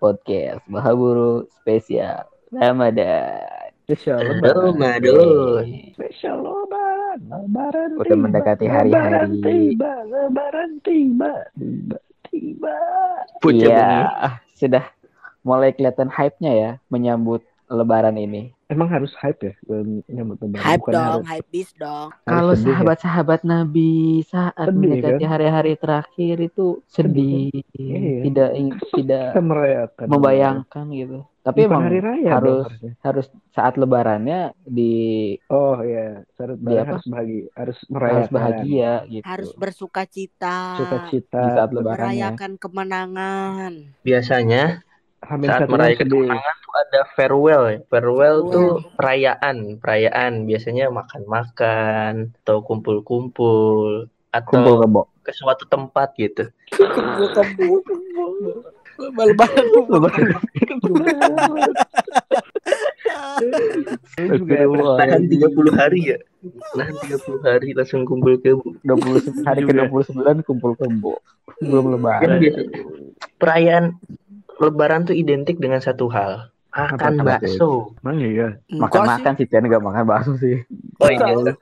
podcast 0.00 0.64
Mahaburu 0.64 1.44
spesial 1.60 2.24
Ramadan. 2.48 3.68
Spesial 3.84 4.16
lebaran. 4.24 4.72
Ramadan. 4.80 5.64
Spesial 5.92 6.40
lebaran. 6.40 7.18
Lebaran 7.28 7.88
Udah 8.00 8.08
tiba. 8.08 8.24
mendekati 8.24 8.64
Lebaran 8.64 8.80
hari-hari. 8.80 9.44
tiba. 9.44 9.92
Lebaran 10.08 10.70
tiba. 10.80 11.32
Tiba. 11.52 11.98
Tiba. 12.32 12.76
Pucet 13.44 13.68
Iya, 13.68 14.40
sudah 14.56 14.84
mulai 15.44 15.76
kelihatan 15.76 16.08
hype-nya 16.08 16.52
ya 16.56 16.70
menyambut 16.88 17.44
lebaran 17.68 18.16
ini. 18.16 18.56
Emang 18.68 18.84
harus 18.86 19.16
hype 19.16 19.40
ya 19.42 19.54
dalam 19.64 20.04
nyambut 20.04 20.36
lebaran. 20.38 20.60
Hype 20.60 20.80
Bukan 20.82 20.92
dong, 20.92 21.08
harus- 21.16 21.26
hype 21.26 21.48
bis 21.48 21.70
dong. 21.72 22.08
Kalau 22.22 22.52
sedih 22.52 22.60
ya. 22.60 22.72
sahabat-sahabat 22.76 23.40
Nabi 23.42 23.92
saat 24.22 24.52
Sedih, 24.60 24.76
mendekati 24.78 25.24
kan? 25.24 25.30
hari-hari 25.30 25.72
terakhir 25.74 26.34
itu 26.38 26.66
sedih, 26.84 27.48
Iya. 27.72 28.28
tidak 28.28 28.48
tidak 28.94 29.24
merayakan. 29.34 30.06
membayangkan 30.06 30.84
gitu. 30.90 31.18
Tapi 31.40 31.64
Bukan 31.64 31.70
emang 31.70 31.82
hari 31.82 31.98
raya 31.98 32.30
harus 32.30 32.68
dong 32.68 32.92
harus 33.00 33.26
saat 33.48 33.74
lebarannya 33.74 34.40
di 34.62 34.92
Oh 35.48 35.80
iya, 35.80 36.28
syarat 36.36 36.60
Di 36.60 36.76
apa? 36.76 36.84
harus 36.92 37.04
bahagia, 37.08 37.44
harus 37.56 37.78
merayakan. 37.88 38.16
harus 38.18 38.28
bahagia 38.30 38.90
gitu. 39.08 39.24
Harus 39.24 39.50
bersuka 39.56 40.02
cita. 40.04 40.56
Sukacita. 40.76 41.40
Di 41.40 41.50
saat 41.56 41.70
lebarannya. 41.72 42.04
Merayakan 42.04 42.52
kemenangan. 42.60 43.72
Biasanya 44.02 44.84
Hamil 45.18 45.50
saat 45.50 45.66
sedih. 45.66 46.06
kemenangan 46.30 46.56
tuh 46.62 46.74
ada 46.78 47.00
farewell 47.12 47.62
ya. 47.66 47.78
Farewell 47.86 48.38
Farewell. 48.40 48.54
tuh 48.54 48.70
perayaan, 48.94 49.56
perayaan 49.76 50.46
biasanya 50.46 50.88
makan-makan 50.88 52.32
atau 52.42 52.62
kumpul-kumpul 52.62 54.06
atau 54.30 54.50
Kumpul 54.52 54.74
kebo. 54.84 55.02
ke 55.20 55.32
suatu 55.32 55.66
tempat 55.66 56.14
gitu. 56.14 56.46
Kumpul 56.70 57.26
kebo. 57.34 57.76
Lebaran 58.98 59.66
Astagfirullah. 64.18 64.96
Nahan 64.98 65.22
30 65.26 65.70
hari 65.74 66.00
ya. 66.14 66.18
Nahan 66.74 66.94
30 66.98 67.42
hari 67.42 67.68
langsung 67.74 68.02
kumpul 68.04 68.38
ke 68.38 68.54
20 68.54 69.46
hari 69.46 69.60
ke 69.62 69.72
29 69.74 70.46
kumpul 70.46 70.72
kebo. 70.74 71.18
Belum 71.58 71.84
Kan 71.84 71.92
lebaran. 71.98 72.38
biasa 72.38 72.60
perayaan 73.38 73.84
lebaran 74.58 75.06
tuh 75.06 75.14
identik 75.16 75.62
dengan 75.62 75.78
satu 75.78 76.10
hal. 76.10 76.50
Makan 76.74 77.24
Apa 77.24 77.42
bakso. 77.42 77.96
Emang 78.04 78.22
iya. 78.22 78.48
Makan-makan 78.70 79.34
sih 79.40 79.46
Tian 79.48 79.66
nggak 79.66 79.82
makan 79.82 80.04
bakso 80.04 80.38
sih. 80.38 80.62
Oh 81.02 81.10
iya. 81.10 81.54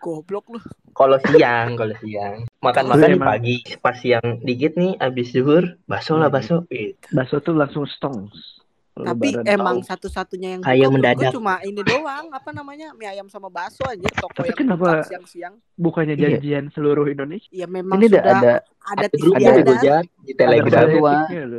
Goblok 0.00 0.44
lu. 0.52 0.60
Kalau 0.92 1.16
siang, 1.16 1.80
kalau 1.80 1.96
siang. 2.04 2.44
Makan-makan 2.60 3.08
Terus 3.08 3.16
di 3.16 3.24
pagi. 3.24 3.56
Pas 3.80 3.96
siang 3.96 4.44
dikit 4.44 4.76
nih, 4.76 5.00
abis 5.00 5.32
zuhur, 5.32 5.80
bakso 5.88 6.20
lah 6.20 6.28
bakso. 6.28 6.68
Gitu. 6.68 6.94
Bakso 7.10 7.40
tuh 7.40 7.56
langsung 7.56 7.88
stongs. 7.88 8.53
Tapi 8.94 9.34
lebaran. 9.34 9.50
emang 9.50 9.76
satu-satunya 9.82 10.48
yang 10.54 10.62
Kayak 10.62 10.86
mendadak. 10.88 11.34
cuma 11.34 11.58
ini 11.60 11.82
doang. 11.82 12.30
Apa 12.30 12.50
namanya? 12.50 12.94
Mie 12.94 13.10
ayam 13.10 13.26
sama 13.26 13.50
bakso 13.50 13.82
aja. 13.82 14.06
Toko 14.14 14.30
Tapi 14.32 14.54
yang 14.54 14.58
kenapa- 14.60 15.02
buka 15.02 15.10
siang-siang. 15.10 15.54
bukannya 15.74 16.14
Iya. 16.14 16.38
janjian 16.38 16.64
seluruh 16.70 17.06
Indonesia. 17.06 17.50
Ya 17.50 17.66
memang 17.66 17.98
Ini 17.98 18.06
ada 18.06 18.14
sudah 18.14 18.22
ada 18.22 18.52
ada 18.86 19.02
Ada 19.02 19.06
grup 19.12 19.34
TV 19.34 19.42
ada. 19.44 19.62
Gojek, 19.64 20.02
di 20.22 20.32
Telegram. 20.32 20.78
Ada 20.78 20.86
gitu 20.86 21.02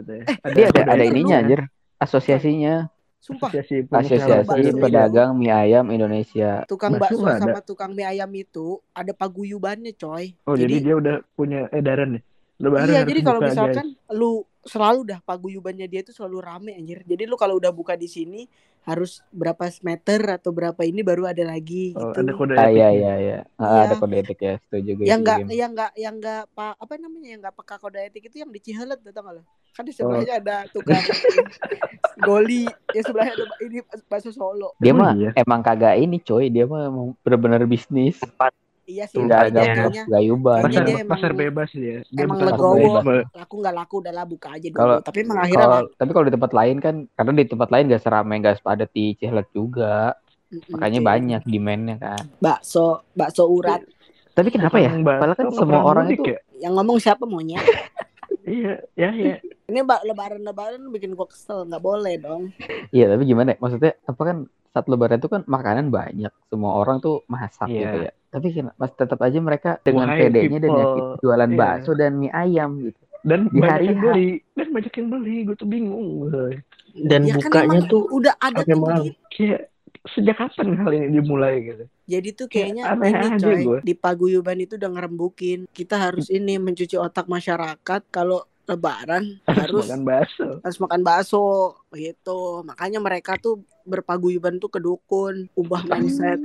ya. 0.08 0.24
dia 0.48 0.66
ada 0.66 0.80
ada 0.82 0.94
etiknya. 0.96 1.06
ininya 1.12 1.36
anjir. 1.38 1.62
Asosiasinya 2.00 2.76
Sumpah. 3.20 3.50
Asosiasi 3.50 3.76
Asosiasi. 3.90 4.78
Pedagang 4.78 5.34
Mie 5.34 5.50
Ayam 5.50 5.90
Indonesia. 5.90 6.62
Tukang 6.70 6.96
Bakso 6.96 7.18
bakso 7.18 7.26
ada. 7.26 7.42
sama 7.42 7.60
tukang 7.60 7.92
mie 7.92 8.06
ayam 8.06 8.30
itu 8.32 8.80
ada 8.94 9.12
paguyubannya 9.12 9.92
coy. 9.94 10.38
Oh 10.46 10.54
jadi, 10.54 10.78
dia 10.80 10.94
udah 10.94 11.16
punya 11.34 11.66
edaran 11.70 12.16
ya. 12.16 12.22
Lebaran 12.56 12.88
iya 12.88 13.02
jadi 13.04 13.20
kalau 13.20 13.44
misalkan 13.44 14.00
lu 14.14 14.46
selalu 14.66 15.06
dah 15.06 15.20
paguyubannya 15.22 15.86
dia 15.86 16.02
itu 16.02 16.10
selalu 16.10 16.42
rame 16.42 16.72
anjir. 16.74 17.06
Jadi 17.06 17.24
lu 17.24 17.38
kalau 17.38 17.56
udah 17.56 17.70
buka 17.70 17.94
di 17.94 18.10
sini 18.10 18.50
harus 18.82 19.22
berapa 19.30 19.66
meter 19.82 20.38
atau 20.38 20.50
berapa 20.50 20.78
ini 20.82 21.02
baru 21.02 21.26
ada 21.26 21.42
lagi. 21.42 21.94
Oh, 21.94 22.10
gitu. 22.10 22.22
ada 22.22 22.32
kode 22.34 22.54
Ah 22.54 22.70
iya 22.70 22.90
iya 22.90 23.14
iya. 23.18 23.40
Ah, 23.56 23.66
Iya. 23.66 23.82
ada 23.88 23.96
kode 23.96 24.16
etik 24.20 24.40
ya, 24.40 24.54
setuju 24.60 24.90
gue. 24.94 25.06
yang 25.06 25.22
enggak 25.22 25.38
yang 25.48 25.72
enggak 25.74 25.92
yang 25.96 26.16
enggak 26.18 26.42
pak 26.52 26.74
apa 26.76 26.94
namanya 26.98 27.28
yang 27.30 27.40
enggak 27.42 27.56
peka 27.56 27.76
kode 27.78 27.98
etik 28.02 28.24
itu 28.26 28.42
yang 28.42 28.50
di 28.50 28.60
Cihelet 28.60 29.00
tau 29.02 29.22
nggak 29.22 29.36
lo? 29.38 29.44
Kan 29.72 29.84
di 29.84 29.94
sebelahnya 29.94 30.34
ada 30.38 30.58
tukang 30.70 31.02
goli, 32.26 32.64
ya 32.90 33.02
sebelahnya 33.02 33.34
ada 33.36 33.46
ini 33.60 33.82
bakso 34.06 34.32
Solo. 34.32 34.74
Dia 34.80 34.94
Oh, 34.94 34.98
mah 34.98 35.14
iya. 35.14 35.30
emang 35.36 35.62
kagak 35.62 35.98
ini 35.98 36.18
coy, 36.20 36.48
dia 36.48 36.64
mah 36.64 36.88
emang 36.88 37.14
bener-bener 37.22 37.66
bisnis. 37.66 38.18
Iya 38.86 39.06
sih, 39.06 39.18
Enggak 39.18 39.50
Tempatnya. 39.50 39.90
ada 39.90 40.06
gayuban. 40.08 40.62
Pasar, 40.62 40.84
dia 40.84 40.94
emang- 40.96 41.10
pasar 41.10 41.32
bebas 41.34 41.70
dia. 41.72 41.98
Dia 42.06 42.22
emang 42.22 42.38
legowo. 42.40 43.02
laku 43.32 43.56
nggak 43.58 43.76
laku 43.76 43.96
udah 43.98 44.14
lah 44.14 44.24
buka 44.24 44.48
aja 44.52 44.68
dulu. 44.68 44.78
Kalau- 44.78 45.02
Tapi 45.02 45.18
emang 45.20 45.38
akhirnya 45.40 45.58
Kalau 45.60 45.80
laku. 45.82 45.98
tapi 45.98 46.12
kalau 46.14 46.26
di 46.26 46.34
tempat 46.34 46.52
lain 46.54 46.78
kan, 46.80 46.96
karena 47.12 47.32
di 47.34 47.46
tempat 47.48 47.70
lain 47.70 47.84
gak 47.88 48.04
seramai 48.04 48.36
gak 48.40 48.58
sepadat 48.58 48.90
di 48.92 49.06
Cihelet 49.16 49.48
juga. 49.52 50.14
Mm-mm, 50.46 50.70
Makanya 50.72 50.94
kayak 50.96 51.08
banyak 51.08 51.42
demand-nya 51.44 51.96
kan. 51.98 52.24
bakso 52.38 52.86
bakso 53.12 53.44
urat 53.44 53.82
Tapi 54.32 54.50
kenapa 54.52 54.78
ya? 54.78 54.94
Padahal 54.94 55.34
kan 55.34 55.48
semua 55.50 55.82
orang 55.82 56.06
itu 56.08 56.22
ya? 56.28 56.40
yang 56.62 56.74
ngomong 56.76 56.98
siapa 56.98 57.24
maunya 57.24 57.58
Iya, 58.46 58.86
ya 58.94 59.10
ya. 59.10 59.36
ini 59.66 59.80
mbak 59.82 60.06
lebaran 60.06 60.38
lebaran 60.40 60.86
bikin 60.88 61.12
gua 61.12 61.26
kesel 61.26 61.66
nggak 61.66 61.82
boleh 61.82 62.14
dong 62.16 62.54
Iya, 62.90 63.10
tapi 63.10 63.26
gimana 63.26 63.50
ya? 63.50 63.58
Maksudnya 63.58 63.98
apa 64.00 64.22
kan 64.22 64.38
saat 64.68 64.86
lebaran 64.86 65.18
itu 65.18 65.26
kan 65.28 65.42
makanan 65.46 65.90
banyak. 65.90 66.30
Semua 66.46 66.76
orang 66.76 67.00
tuh 67.00 67.26
masak 67.26 67.66
Iya. 67.66 67.80
gitu 67.82 67.98
ya. 68.04 68.12
Tapi 68.36 68.48
kan- 68.52 68.76
mas 68.76 68.92
tetap 68.92 69.16
aja 69.18 69.40
mereka 69.40 69.80
dengan 69.80 70.12
pedenya 70.12 70.60
dan 70.60 70.72
yakin 70.74 71.04
jualan 71.18 71.48
Iya. 71.48 71.58
bakso 71.58 71.92
dan 71.94 72.12
mie 72.16 72.28
ayam 72.30 72.70
gitu. 72.82 73.00
Dan 73.24 73.48
Di 73.48 73.58
banyak 73.58 73.72
hari 73.72 73.86
yang 73.88 74.00
beli, 74.04 74.28
dan 74.54 74.68
banyak 74.70 74.94
yang 74.94 75.08
beli, 75.10 75.36
gue 75.42 75.56
tuh 75.56 75.66
bingung. 75.66 76.10
Dan 76.94 77.20
ya 77.24 77.36
kan 77.36 77.48
bukanya 77.48 77.80
emang 77.80 77.90
tuh 77.90 78.04
udah 78.12 78.34
ada 78.38 78.62
tuh 78.62 78.78
begitu. 78.78 79.18
Kayak 79.30 79.62
sejak 80.06 80.36
kapan 80.38 80.78
hal 80.78 80.92
ini 80.92 81.08
dimulai 81.12 81.56
gitu? 81.64 81.84
jadi 82.06 82.30
tuh 82.30 82.46
Kayak 82.46 82.78
kayaknya 82.78 82.84
aneh 82.86 83.10
ini 83.10 83.28
coy 83.42 83.62
di 83.82 83.94
paguyuban 83.96 84.60
itu 84.60 84.78
udah 84.78 84.92
ngerembukin 84.92 85.66
kita 85.68 85.98
harus 85.98 86.30
ini 86.30 86.56
mencuci 86.56 86.94
otak 86.94 87.26
masyarakat 87.26 87.82
kalau 88.08 88.46
lebaran 88.66 89.42
harus 89.50 89.82
makan 89.84 90.06
bakso. 90.06 90.62
harus 90.62 90.78
makan 90.78 91.02
bakso 91.02 91.44
gitu 91.92 92.40
makanya 92.62 93.00
mereka 93.00 93.34
tuh 93.36 93.58
berpaguyuban 93.82 94.58
tuh 94.58 94.70
ke 94.70 94.78
dukun 94.78 95.50
ubah 95.52 95.82
mindset 95.84 96.38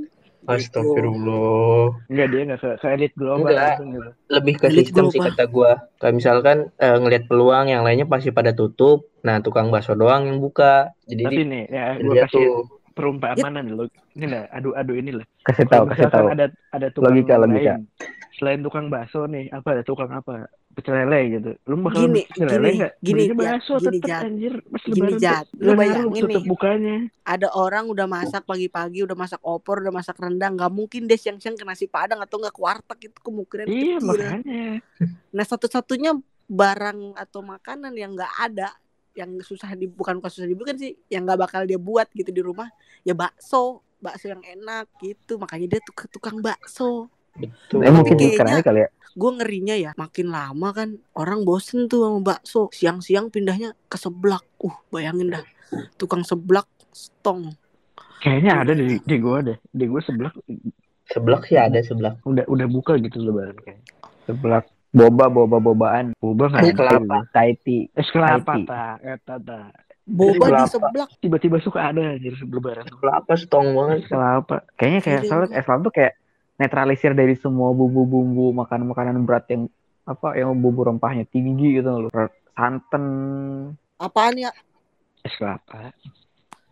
Astagfirullah. 0.49 2.09
Enggak 2.09 2.27
dia 2.33 2.41
enggak 2.49 2.61
ke, 2.61 2.71
ke 2.81 2.87
elit 2.93 3.13
global 3.19 3.51
Enggak. 3.51 3.59
langsung 3.61 3.89
gitu. 3.93 4.11
Lebih 4.31 4.55
ke 4.57 4.67
Elit 4.71 4.79
sistem 4.89 5.05
sih 5.13 5.21
global. 5.21 5.33
kata 5.37 5.45
gua. 5.53 5.71
Kayak 6.01 6.15
misalkan 6.17 6.57
eh, 6.81 6.97
ngelihat 6.97 7.25
peluang 7.29 7.67
yang 7.69 7.83
lainnya 7.85 8.07
pasti 8.09 8.31
pada 8.33 8.51
tutup. 8.57 9.11
Nah, 9.21 9.45
tukang 9.45 9.69
bakso 9.69 9.93
doang 9.93 10.25
yang 10.25 10.41
buka. 10.41 10.97
Jadi 11.05 11.23
Tapi 11.29 11.43
nih, 11.45 11.65
ya 11.69 11.85
dia 12.01 12.25
kasih 12.25 12.33
tuh 12.33 12.81
perumpamaan 12.97 13.65
dulu. 13.65 13.85
Ini 14.17 14.27
lah, 14.27 14.43
adu-adu 14.53 14.93
ini 14.97 15.11
lah. 15.17 15.27
Kasih 15.45 15.65
tahu, 15.69 15.85
kasih 15.93 16.09
tahu. 16.13 16.27
ada 16.33 16.47
ada 16.73 16.87
tukang 16.93 17.17
Logika, 17.17 17.35
lain, 17.41 17.57
logika. 17.57 17.75
Selain 18.37 18.61
tukang 18.65 18.87
bakso 18.89 19.25
nih, 19.29 19.49
apa 19.53 19.69
ada 19.77 19.83
tukang 19.85 20.11
apa? 20.13 20.49
Pecel 20.81 20.95
lele 20.99 21.21
gitu. 21.31 21.51
Lu 21.65 21.75
bakal 21.79 22.01
Gini, 22.03 22.23
pecel 22.25 22.47
lele 22.49 22.57
gini, 22.57 22.73
enggak? 22.75 22.93
gini, 22.99 23.13
Belinya 23.21 23.37
Jat, 23.37 23.53
bakso 23.53 23.73
gini, 23.75 23.85
tetep 23.87 24.03
Jat. 24.03 24.23
anjir. 24.25 24.55
Pas 24.63 24.83
Gini, 24.83 25.13
Jat. 25.15 25.47
Lu 25.55 25.71
bayangin 25.75 26.23
nih. 26.25 26.43
bukanya. 26.43 26.97
ada 27.23 27.49
orang 27.53 27.85
udah 27.87 28.07
masak 28.07 28.43
pagi-pagi 28.43 29.01
udah 29.01 29.15
masak 29.15 29.41
opor 29.41 29.79
udah 29.79 29.93
masak 29.93 30.17
rendang 30.17 30.57
nggak 30.57 30.69
mungkin 30.69 31.05
deh 31.05 31.15
siang-siang 31.15 31.55
ke 31.55 31.63
nasi 31.63 31.85
padang 31.85 32.19
atau 32.19 32.37
nggak 32.37 32.51
ke 32.51 32.59
warteg 32.59 32.99
itu 33.05 33.19
kemungkinan 33.21 33.67
Iya, 33.67 33.77
kecil 33.97 34.01
makanya. 34.03 34.65
nah 35.31 35.45
satu-satunya 35.45 36.11
barang 36.47 37.15
atau 37.15 37.41
makanan 37.41 37.93
yang 37.93 38.13
nggak 38.13 38.33
ada 38.41 38.75
yang 39.13 39.39
susah 39.39 39.71
di 39.73 39.87
bukan 39.87 40.19
bukan 40.19 40.27
susah 40.27 40.47
kan 40.47 40.75
sih 40.75 40.99
yang 41.07 41.23
nggak 41.23 41.39
bakal 41.41 41.63
dia 41.63 41.77
buat 41.77 42.11
gitu 42.11 42.31
di 42.31 42.41
rumah 42.41 42.67
ya 43.01 43.13
bakso 43.13 43.79
bakso 43.97 44.27
yang 44.27 44.41
enak 44.41 44.91
gitu 44.99 45.37
makanya 45.37 45.67
dia 45.69 45.81
tuh 45.81 45.95
tukang 46.09 46.41
bakso 46.41 47.07
betul. 47.37 47.81
Eh, 47.83 47.93
mungkin 47.93 48.17
kayaknya- 48.17 48.59
aja 48.59 48.65
kali 48.65 48.81
ya. 48.85 48.91
gue 49.11 49.31
ngerinya 49.37 49.75
ya 49.75 49.91
makin 49.95 50.31
lama 50.31 50.69
kan 50.71 50.89
orang 51.13 51.43
bosen 51.43 51.87
tuh 51.87 52.07
sama 52.07 52.19
bakso 52.23 52.71
siang-siang 52.71 53.27
pindahnya 53.29 53.75
ke 53.87 53.99
seblak 53.99 54.47
uh 54.63 54.77
bayangin 54.89 55.35
dah 55.35 55.43
tukang 55.95 56.23
seblak 56.23 56.65
stong 56.91 57.55
Kayaknya 58.21 58.53
ada 58.53 58.73
di 58.77 59.01
di 59.01 59.17
gua 59.17 59.41
deh. 59.41 59.57
Di 59.67 59.89
gua 59.89 60.05
sebelah 60.05 60.29
Seblak 61.09 61.49
sih 61.49 61.57
ada 61.57 61.81
seblak. 61.81 62.21
udah 62.23 62.45
udah 62.45 62.67
buka 62.69 63.01
gitu 63.01 63.17
lebaran 63.19 63.57
kayaknya. 63.57 63.81
Sebelah 64.29 64.61
boba 64.93 65.27
boba 65.27 65.57
bobaan. 65.57 66.13
Boba 66.21 66.53
Es 66.53 66.69
nggak 66.69 66.77
kelapa. 66.77 67.17
Thai 67.33 67.57
tea. 67.59 67.89
Es 67.91 68.13
kelapa 68.13 68.61
tak, 68.63 68.97
eta 69.01 69.41
tak. 69.41 69.73
boba 70.05 70.37
di 70.37 70.53
Kelapa. 70.53 70.69
seblak 70.69 71.09
Tiba-tiba 71.17 71.57
suka 71.59 71.81
ada 71.81 72.13
anjir 72.13 72.37
sebelum 72.37 72.61
lebaran. 72.61 72.85
Kelapa 72.93 73.33
stong 73.35 73.73
banget. 73.73 73.99
Kelapa. 74.07 74.57
Kayaknya 74.77 75.01
kayak 75.01 75.21
soalnya 75.25 75.49
es 75.57 75.65
kelapa 75.65 75.81
tuh 75.81 75.95
kayak 75.97 76.13
netralisir 76.61 77.17
dari 77.17 77.33
semua 77.35 77.73
bumbu-bumbu 77.73 78.53
makanan-makanan 78.55 79.25
berat 79.25 79.49
yang 79.49 79.65
apa 80.05 80.37
yang 80.37 80.53
bumbu 80.55 80.85
rempahnya 80.85 81.25
tinggi 81.25 81.81
gitu 81.81 82.07
loh. 82.07 82.13
Santan. 82.53 83.05
apaan 83.97 84.37
ya 84.37 84.53
Es 85.21 85.33
kelapa. 85.35 85.93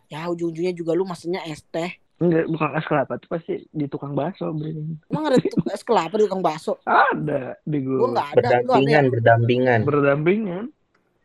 ya 0.07 0.25
ujung-ujungnya 0.27 0.73
juga 0.73 0.93
lu 0.93 1.05
maksudnya 1.05 1.41
es 1.45 1.65
teh 1.65 1.89
Enggak, 2.19 2.51
bukan 2.51 2.75
es 2.75 2.83
kelapa 2.83 3.15
itu 3.15 3.27
pasti 3.27 3.55
di 3.71 3.87
tukang 3.87 4.11
bakso 4.13 4.51
belinya. 4.51 4.97
emang 5.07 5.31
ada 5.31 5.39
es 5.71 5.83
kelapa 5.83 6.19
di 6.19 6.27
tukang 6.27 6.43
bakso 6.43 6.77
Ada 6.83 7.57
di 7.63 7.79
gua 7.81 7.97
gua. 7.97 8.09
nggak 8.11 8.29
ada 8.35 8.49
lu 8.59 8.73
ada 8.75 8.91
ya? 8.91 9.01
Berdampingan, 9.07 9.79
berdampingan. 9.83 10.63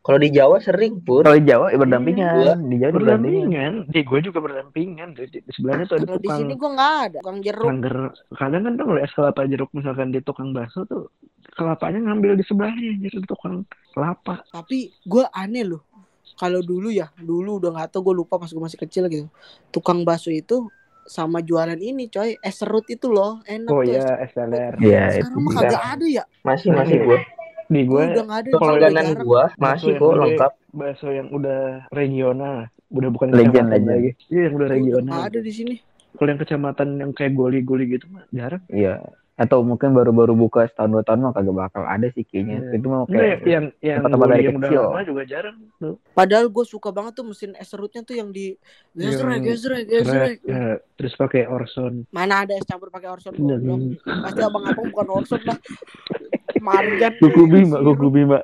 Kalau 0.03 0.19
di 0.19 0.29
Jawa 0.35 0.59
sering 0.59 0.99
pur. 0.99 1.23
Kalau 1.23 1.39
di 1.39 1.47
Jawa 1.47 1.71
ya 1.71 1.79
berdampingan. 1.79 2.35
Iya. 2.43 2.53
Di 2.59 2.75
Jawa 2.75 2.91
berdampingan. 2.91 3.47
Berdampingan. 3.47 3.73
Di 3.95 3.99
gua 4.03 4.19
juga 4.19 4.39
berdampingan. 4.43 5.07
Di, 5.15 5.39
sebelahnya 5.55 5.85
tuh 5.87 5.95
ada 5.95 6.05
kalau 6.05 6.19
di 6.19 6.27
tukang 6.27 6.39
sini 6.43 6.53
gua 6.59 6.69
nggak 6.75 6.93
ada 6.99 7.19
tukang 7.23 7.39
jeruk 7.39 7.67
Angger, 7.71 7.97
kadang 8.35 8.61
kan 8.67 8.73
tuh 8.75 8.85
kalau 8.91 8.99
es 8.99 9.13
kelapa 9.15 9.41
jeruk 9.47 9.69
misalkan 9.71 10.07
di 10.11 10.19
tukang 10.19 10.49
bakso 10.51 10.79
tuh 10.83 11.07
kelapanya 11.55 11.99
ngambil 12.11 12.35
di 12.35 12.43
sebelahnya 12.43 12.99
jadi 12.99 13.17
tukang 13.23 13.63
kelapa. 13.95 14.43
tapi 14.51 14.91
gua 15.07 15.31
aneh 15.31 15.63
loh 15.63 15.87
kalau 16.35 16.59
dulu 16.59 16.89
ya 16.89 17.07
dulu 17.15 17.61
udah 17.61 17.71
nggak 17.77 17.87
tau 17.93 18.01
gue 18.01 18.15
lupa 18.15 18.41
pas 18.41 18.49
gue 18.49 18.63
masih 18.63 18.79
kecil 18.79 19.05
gitu 19.11 19.27
tukang 19.69 20.01
bakso 20.01 20.33
itu 20.33 20.65
sama 21.03 21.43
jualan 21.43 21.77
ini 21.77 22.07
coy 22.07 22.39
es 22.39 22.55
serut 22.57 22.87
itu 22.87 23.11
loh 23.11 23.43
enak 23.43 23.69
Oh 23.69 23.83
iya, 23.83 24.23
es 24.23 24.31
teler. 24.31 24.71
Iya, 24.79 25.19
itu. 25.19 25.27
sekarang 25.27 25.43
mah 25.43 25.51
bisa. 25.51 25.59
kagak 25.67 25.83
ada 25.83 26.05
ya 26.07 26.23
Masih 26.47 26.69
masih 26.71 26.97
gua. 27.03 27.19
Di 27.65 27.81
gue 27.81 27.89
gua 27.89 28.03
udah 28.05 28.27
ada 28.33 28.49
kalau 28.51 28.73
udah 28.73 28.89
Langganan 28.89 29.17
gua 29.21 29.43
bakso 29.53 29.63
masih 29.85 29.89
yang 29.89 29.99
kok 29.99 30.15
lengkap. 30.19 30.51
bakso 30.71 31.07
yang 31.09 31.27
udah 31.29 31.61
regional, 31.89 32.55
udah 32.89 33.09
bukan 33.09 33.27
Legend, 33.29 33.67
lagi. 33.71 34.09
Iya, 34.27 34.41
yang 34.41 34.53
udah 34.53 34.67
udah 34.67 34.69
regional. 34.69 35.19
ada 35.23 35.39
di 35.39 35.51
sini 35.51 35.75
Kalau 36.13 36.29
yang 36.29 36.39
kecamatan 36.39 36.87
yang 36.99 37.11
kayak 37.11 37.33
goli-goli 37.33 37.89
gitu 37.89 38.05
mah 38.07 38.25
jarang. 38.29 38.61
Iya. 38.67 39.01
Atau 39.33 39.65
mungkin 39.65 39.91
baru-baru 39.91 40.37
buka 40.37 40.61
setahun 40.63 40.91
dua 40.91 41.01
tahun 41.01 41.25
mah 41.25 41.33
kagak 41.33 41.57
bakal 41.57 41.83
ada 41.83 42.05
sih 42.07 42.21
kayaknya. 42.21 42.61
Iya. 42.63 42.77
Itu 42.77 42.85
mah 42.85 43.01
kayak 43.07 43.37
yang 43.43 43.65
yang 43.79 43.97
tempat-tempat 43.97 44.21
goli 44.21 44.29
dari 44.31 44.45
yang 44.45 44.55
udah 44.55 44.69
kecil. 44.69 44.83
lama 44.83 45.01
juga 45.03 45.23
jarang 45.25 45.57
tuh. 45.75 45.95
padahal 46.11 46.45
gue 46.47 46.65
suka 46.67 46.89
banget 46.91 47.13
tuh 47.13 47.25
mesin 47.25 47.51
es 47.55 47.65
serutnya 47.65 48.01
tuh 48.01 48.13
yang 48.13 48.29
di 48.29 48.53
gesrek 48.93 49.25
Yang 49.33 49.43
gesrek 49.49 49.83
gesrek 49.89 50.37
Ya, 50.43 50.63
terus 50.93 51.13
pakai 51.15 51.49
Orson. 51.49 52.05
mana 52.09 52.45
ada 52.45 52.53
es 52.53 52.63
campur 52.63 52.87
pakai 52.87 53.09
orson 53.09 53.33
Iya, 53.33 53.57
goblok 53.57 53.79
iya. 53.81 54.13
pasti 54.21 54.41
abang-abang 54.43 54.87
bukan 54.87 55.07
orson 55.11 55.41
lah 55.41 55.57
marjan 56.63 57.11
kuku 57.19 57.43
bima, 57.51 57.77
kuku 57.83 58.07
bima. 58.07 58.39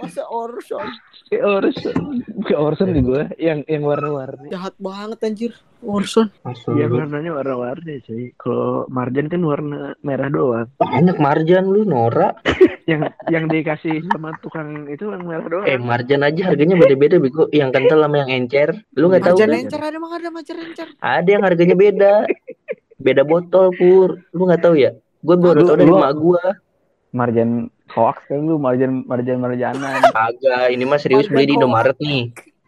masa 0.00 0.24
orson 0.32 0.88
Kayak 1.32 1.48
Orson. 1.48 1.96
Kayak 2.44 2.60
Orson 2.60 2.88
di 2.92 3.00
gua 3.00 3.24
yang 3.40 3.64
yang 3.64 3.88
warna-warni. 3.88 4.52
jahat 4.52 4.76
banget 4.76 5.24
anjir 5.24 5.52
orson. 5.80 6.28
Yang 6.76 6.92
warnanya 6.92 7.32
warna-warni 7.32 8.04
sih. 8.04 8.36
Kalau 8.36 8.84
marjan 8.92 9.32
kan 9.32 9.40
warna 9.40 9.96
merah 10.04 10.28
doang. 10.28 10.68
Banyak 10.76 11.16
marjan 11.16 11.72
lu 11.72 11.88
Nora. 11.88 12.36
Yang 12.90 13.14
yang 13.30 13.46
dikasih 13.46 14.02
sama 14.10 14.34
tukang 14.42 14.90
itu 14.90 15.06
yang 15.06 15.24
merah 15.24 15.46
doang. 15.46 15.64
Eh 15.70 15.78
marjan 15.78 16.20
aja 16.26 16.50
harganya 16.50 16.74
beda-beda 16.76 17.16
bego. 17.16 17.48
Yang 17.48 17.78
kental 17.78 18.04
sama 18.04 18.16
yang 18.26 18.30
encer. 18.42 18.68
Lu 18.98 19.06
nggak 19.08 19.22
tahu 19.22 19.38
marjan 19.38 19.48
kan? 19.48 19.62
encer 19.62 19.80
ada 19.80 19.96
emang 19.96 20.12
ada 20.18 20.28
marjan 20.34 20.58
encer 20.60 20.88
Ada 20.98 21.28
yang 21.30 21.42
harganya 21.46 21.76
beda. 21.78 22.14
Beda 22.98 23.22
botol 23.24 23.70
pur. 23.78 24.20
Lu 24.34 24.50
nggak 24.50 24.66
tahu 24.66 24.74
ya? 24.76 24.92
Gue 25.22 25.36
baru 25.38 25.62
tahu 25.64 25.78
dari 25.78 25.94
emak 25.94 26.12
gua. 26.18 26.44
Marjan 27.12 27.50
hoax 27.88 28.24
kan 28.24 28.40
lu, 28.40 28.56
marjan 28.56 29.04
marjan 29.04 29.36
marjanan. 29.36 30.00
Agak, 30.10 30.72
ini 30.72 30.84
mah 30.84 30.96
serius 30.96 31.28
Marjan 31.28 31.34
beli 31.34 31.44
di. 31.44 31.54
Indomaret 31.54 31.96
nih. 31.98 32.22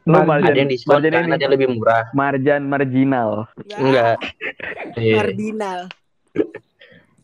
Lu 0.05 0.13
Marjan- 0.13 0.29
marjan, 0.29 0.45
Ada 0.47 0.59
yang 0.59 0.69
diskon 0.69 0.93
marjan 0.95 1.11
kan, 1.11 1.25
ada 1.27 1.41
yang 1.41 1.53
lebih 1.53 1.69
murah. 1.71 2.05
Marjan 2.13 2.63
marginal. 2.65 3.31
Ya, 3.65 3.77
Enggak. 3.79 4.17
Kardinal 5.17 5.81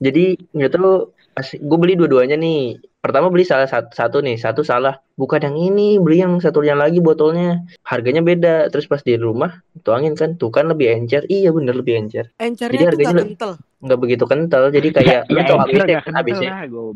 Jadi 0.01 0.25
nggak 0.51 0.73
tahu 0.73 0.93
pas 1.31 1.47
gue 1.47 1.79
beli 1.79 1.95
dua-duanya 1.95 2.35
nih. 2.35 2.81
Pertama 3.01 3.29
beli 3.29 3.45
salah 3.45 3.65
satu, 3.65 3.93
satu 3.93 4.17
nih, 4.21 4.37
satu 4.37 4.61
salah. 4.61 5.01
Bukan 5.15 5.41
yang 5.41 5.57
ini, 5.57 5.97
beli 5.97 6.21
yang 6.21 6.37
satunya 6.37 6.73
lagi 6.73 7.01
botolnya. 7.01 7.65
Harganya 7.81 8.21
beda. 8.21 8.69
Terus 8.69 8.85
pas 8.85 9.01
di 9.01 9.17
rumah 9.17 9.61
tuangin 9.81 10.13
kan, 10.13 10.37
tuh 10.37 10.49
kan 10.49 10.69
lebih 10.69 10.89
encer. 10.91 11.25
Iya 11.25 11.49
bener 11.51 11.77
lebih 11.77 11.97
encer. 11.97 12.33
encernya 12.37 12.77
Jadi 12.77 12.85
harganya 12.89 13.05
gak 13.07 13.17
le- 13.17 13.25
kental 13.29 13.53
Nggak 13.81 13.99
begitu 14.01 14.25
kental. 14.29 14.69
Jadi 14.73 14.89
kayak 14.97 15.21
lu 15.29 15.39
ya, 15.41 15.45
tau 15.49 15.59
encer 15.65 15.85
ABC 15.85 16.01
kan 16.05 16.15
ABC. 16.21 16.43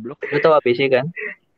Lu 0.04 0.38
tau 0.40 0.52
ABC 0.56 0.80
kan? 0.92 1.04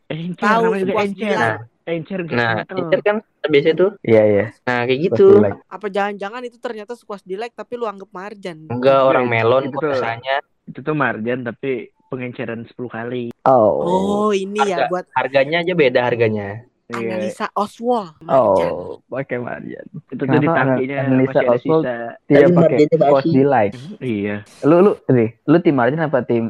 Encer 0.07 0.47
Tahu, 0.47 0.63
encer. 0.75 1.07
gila. 1.15 1.39
Nah, 1.39 1.57
Encer 1.87 2.27
nah 2.35 2.67
encer 2.67 3.01
kan 3.03 3.17
ABC 3.47 3.67
tuh. 3.79 3.95
Iya 4.03 4.23
iya. 4.27 4.47
Nah 4.67 4.87
kayak 4.91 5.01
gitu. 5.07 5.39
apa 5.71 5.87
jangan-jangan 5.87 6.43
itu 6.43 6.59
ternyata 6.59 6.99
squash 6.99 7.23
di 7.23 7.39
like 7.39 7.55
tapi 7.55 7.79
lu 7.79 7.87
anggap 7.87 8.11
marjan 8.11 8.67
Enggak 8.67 9.07
orang 9.07 9.31
melon 9.31 9.71
itu 9.71 9.79
rasanya. 9.79 10.43
Itu 10.67 10.83
tuh 10.83 10.99
marjan 10.99 11.47
tapi 11.47 11.95
pengenceran 12.11 12.67
10 12.67 12.75
kali. 12.91 13.25
Oh. 13.47 13.83
oh 13.83 14.31
ini 14.35 14.63
ya 14.67 14.87
Harga. 14.87 14.91
buat 14.91 15.05
Harganya 15.15 15.63
aja 15.63 15.73
beda 15.75 16.01
harganya. 16.03 16.67
Iya. 16.87 17.19
analisa 17.19 17.47
Oswald 17.59 18.15
marjan. 18.23 18.71
Oh, 18.71 19.03
pakai 19.11 19.43
marjan. 19.43 19.87
Itu 20.07 20.23
tuh 20.23 20.39
di 20.39 20.47
Kenapa 20.47 20.55
tangkinya 20.55 20.97
Annalisa 21.03 21.27
masih 21.27 21.43
ada 21.43 21.51
Oswald. 21.59 21.85
Tidak 22.31 22.47
Tapi 22.47 22.55
pakai 22.55 22.79
squash 22.87 23.27
di 23.27 23.43
like. 23.43 23.75
Iya. 23.99 24.37
Lu 24.63 24.77
lu 24.79 24.93
nih, 25.11 25.29
lu 25.51 25.57
tim 25.59 25.75
marjan 25.75 26.03
apa 26.07 26.19
tim 26.23 26.45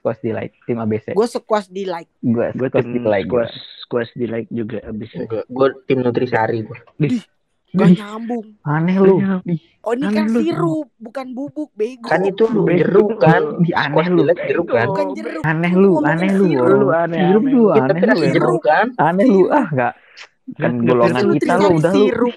squash 0.00 0.20
di 0.24 0.32
like? 0.32 0.54
Tim 0.64 0.80
ABC. 0.80 1.12
gue 1.12 1.28
squash 1.28 1.68
di 1.68 1.84
Gua 2.24 2.48
Gue 2.56 2.68
squash 2.72 2.88
di 2.88 3.00
gua. 3.04 3.20
squash, 3.20 3.54
squash 3.84 4.12
di 4.16 4.26
like 4.26 4.48
juga. 4.48 4.80
Enggak. 4.88 5.44
Gue 5.52 5.68
tim 5.84 5.98
nutrisari 6.00 6.64
gua. 6.64 6.80
Gak 7.72 7.88
nyambung. 7.96 8.46
Aneh 8.62 8.96
lu. 8.96 9.16
Iya. 9.16 9.40
Oh 9.82 9.92
ini 9.92 10.04
Aneh 10.04 10.14
kan 10.14 10.26
lu. 10.28 10.38
sirup, 10.38 10.88
bukan 10.96 11.26
bubuk, 11.32 11.70
bego. 11.72 12.04
Kan 12.04 12.22
itu 12.22 12.44
lu 12.46 12.68
jeruk 12.68 13.16
kan. 13.16 13.42
Ih, 13.60 13.72
aneh 13.72 14.06
lu. 14.06 14.22
jeruk 14.28 14.68
kan. 14.68 14.86
bukan 14.86 15.06
jeruk. 15.16 15.42
Aneh 15.42 15.72
Lu 15.72 15.92
aneh 16.02 16.30
lu. 16.30 16.44
sirup. 16.46 16.76
Lu 16.76 16.88
aneh, 16.92 17.18
Sirup 17.18 17.42
aneh. 17.42 17.52
lu, 17.52 17.62
aneh 17.72 18.02
lu. 18.04 18.26
jeruk 18.28 18.60
kan. 18.60 18.86
Aneh 18.96 19.24
lu, 19.24 19.48
ah 19.48 19.66
enggak. 19.66 19.92
Kan 20.54 20.72
golongan 20.84 21.22
kita 21.32 21.54
lu 21.56 21.68
udah 21.80 21.92
lu. 21.92 21.96
sirup. 21.96 22.34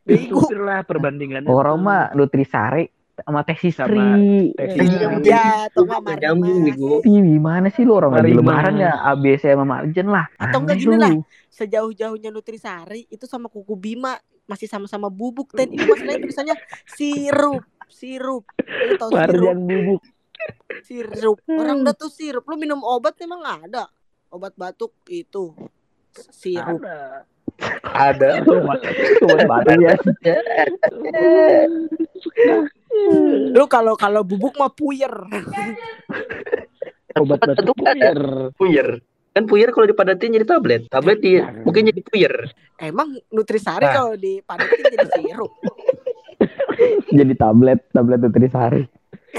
Bego. 0.00 0.40
Lah 0.56 0.80
perbandingannya. 0.82 1.46
Orang 1.46 1.82
mah 1.82 2.14
Nutrisari 2.14 2.88
sama 3.20 3.44
Teh 3.44 3.52
Sama 3.52 3.60
Sisri. 3.60 4.08
Teh 4.56 4.64
Eh, 4.64 4.68
Sisri. 4.72 5.28
Ya, 5.28 5.68
atau 5.68 5.84
Nggak 5.84 6.18
nyambung 6.24 6.58
bego. 6.64 6.94
Ih, 7.04 7.20
gimana 7.20 7.68
sih 7.68 7.84
lu 7.84 7.92
orang 7.92 8.16
lagi 8.16 8.32
lebaran 8.32 8.74
ya 8.78 8.96
ABC 9.04 9.52
sama 9.52 9.66
Marjen 9.66 10.08
lah. 10.08 10.24
Atau 10.40 10.64
enggak 10.64 10.78
Aneh 10.78 10.84
gini 10.86 10.96
lu. 10.96 11.02
lah. 11.04 11.12
Sejauh-jauhnya 11.50 12.30
Nutrisari 12.30 13.04
itu 13.06 13.26
sama 13.26 13.52
Kuku 13.52 13.76
Bima 13.76 14.16
masih 14.50 14.66
sama-sama 14.66 15.06
bubuk 15.06 15.54
dan 15.54 15.70
ini 15.70 15.86
masalahnya 15.86 16.18
tulisannya 16.26 16.56
sirup, 16.90 17.62
sirup. 17.86 18.42
Lu 18.58 18.94
tahu 18.98 19.10
sirup? 19.14 19.54
Bubuk. 19.54 20.02
Sirup. 20.82 21.38
Orang 21.46 21.86
udah 21.86 21.94
tuh 21.94 22.10
sirup. 22.10 22.42
Lu 22.50 22.58
minum 22.58 22.82
obat 22.82 23.14
emang 23.22 23.46
ada. 23.46 23.86
Obat 24.34 24.58
batuk 24.58 24.90
itu 25.06 25.54
sirup. 26.34 26.82
Ada. 27.86 28.42
Buat 29.22 29.40
batu 29.46 29.78
ya. 29.78 29.94
Lu 33.54 33.64
kalau 33.70 33.94
kalau 33.94 34.26
bubuk 34.26 34.58
mah 34.58 34.74
puyer. 34.74 35.14
Obat 37.14 37.38
batuk 37.38 37.78
puyer. 37.78 38.20
Puyer. 38.58 38.88
Kan 39.30 39.46
puyer 39.46 39.70
kalau 39.70 39.86
dipadatin 39.86 40.34
jadi 40.34 40.46
tablet. 40.46 40.90
Tablet 40.90 41.18
di 41.22 41.38
mungkin 41.62 41.86
jadi 41.86 42.00
puyer. 42.02 42.34
Emang 42.82 43.14
Nutrisari 43.30 43.86
Nah. 43.86 43.94
kalau 43.94 44.12
dipadatin 44.18 44.78
jadi 44.90 45.06
sirup. 45.14 45.52
Jadi 47.12 47.36
tablet, 47.36 47.76
tablet 47.92 48.24
Nutrisari. 48.24 48.88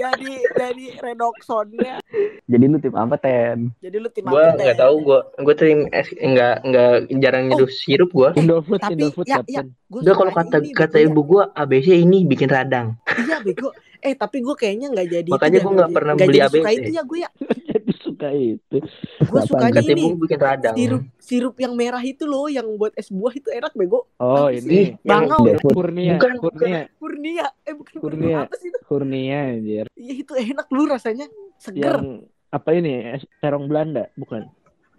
jadi 0.00 0.32
jadi 0.56 0.86
redoxonnya. 1.04 2.00
Jadi 2.48 2.64
lu 2.64 2.80
tim 2.80 2.96
apa, 2.96 3.20
Ten? 3.20 3.68
Jadi 3.84 3.96
lu 4.00 4.08
tim 4.08 4.24
Gua 4.26 4.56
nggak 4.56 4.80
tahu 4.80 4.94
gua 5.04 5.20
gua 5.36 5.54
tim 5.54 5.92
es 5.92 6.08
enggak 6.18 6.64
enggak 6.64 6.88
jarang 7.20 7.52
nyeduh 7.52 7.68
sirup 7.68 8.08
gua. 8.16 8.32
Indofood, 8.32 8.80
Tapi, 8.80 8.96
Indofood 8.96 9.28
ya, 9.28 9.44
Captain. 9.44 9.76
Gua 9.92 10.00
Udah 10.00 10.14
kalau 10.16 10.32
kata 10.32 10.56
ini, 10.64 10.72
kata 10.72 10.96
ibu 11.04 11.20
gua 11.20 11.52
ABC 11.52 12.00
ini 12.00 12.24
bikin 12.24 12.48
radang. 12.48 12.96
Iya 13.12 13.44
bego. 13.44 13.76
Eh 14.02 14.14
tapi 14.14 14.42
gue 14.42 14.52
kayaknya 14.52 14.90
nggak 14.90 15.08
jadi. 15.08 15.30
Makanya 15.30 15.58
dah, 15.58 15.70
nggak 15.70 15.90
pernah 15.94 16.12
nggak 16.12 16.26
beli 16.26 16.38
jadi 16.38 16.50
suka 16.52 16.70
itu 16.70 16.90
ya 16.90 17.02
gue 17.02 17.18
ya. 17.22 17.30
Jadi 17.72 17.92
suka 18.04 18.28
itu. 18.34 18.76
Gue 19.24 19.40
Kata 19.48 19.80
ini. 19.80 20.04
bikin 20.12 20.36
radang. 20.36 20.74
Sirup 20.76 21.02
sirup 21.16 21.54
yang 21.56 21.72
merah 21.72 22.02
itu 22.02 22.26
loh 22.26 22.44
yang 22.46 22.66
buat 22.76 22.92
es 22.92 23.08
buah 23.08 23.32
itu 23.32 23.48
enak 23.48 23.72
bego. 23.72 24.04
Oh, 24.20 24.46
Apa 24.46 24.52
ini? 24.52 24.92
Bangau. 25.00 25.40
Kurnia, 25.64 26.20
Bukan, 26.20 26.32
Kurnia, 26.36 26.80
Kurnia. 27.00 27.46
Eh 27.64 27.72
bukan 27.72 27.94
Kurnia. 27.96 28.02
Kurnia. 28.02 28.36
Apa 28.44 28.54
sih 28.60 28.68
itu? 28.68 28.78
Kurnia 28.84 29.38
anjir. 29.56 29.86
Iya 29.94 30.14
itu 30.20 30.32
enak 30.36 30.66
lu 30.68 30.84
rasanya. 30.84 31.26
Seger. 31.56 31.96
Yang 31.96 32.28
apa 32.52 32.68
ini? 32.76 32.92
Es 33.16 33.22
terong 33.40 33.64
Belanda, 33.64 34.04
bukan? 34.18 34.44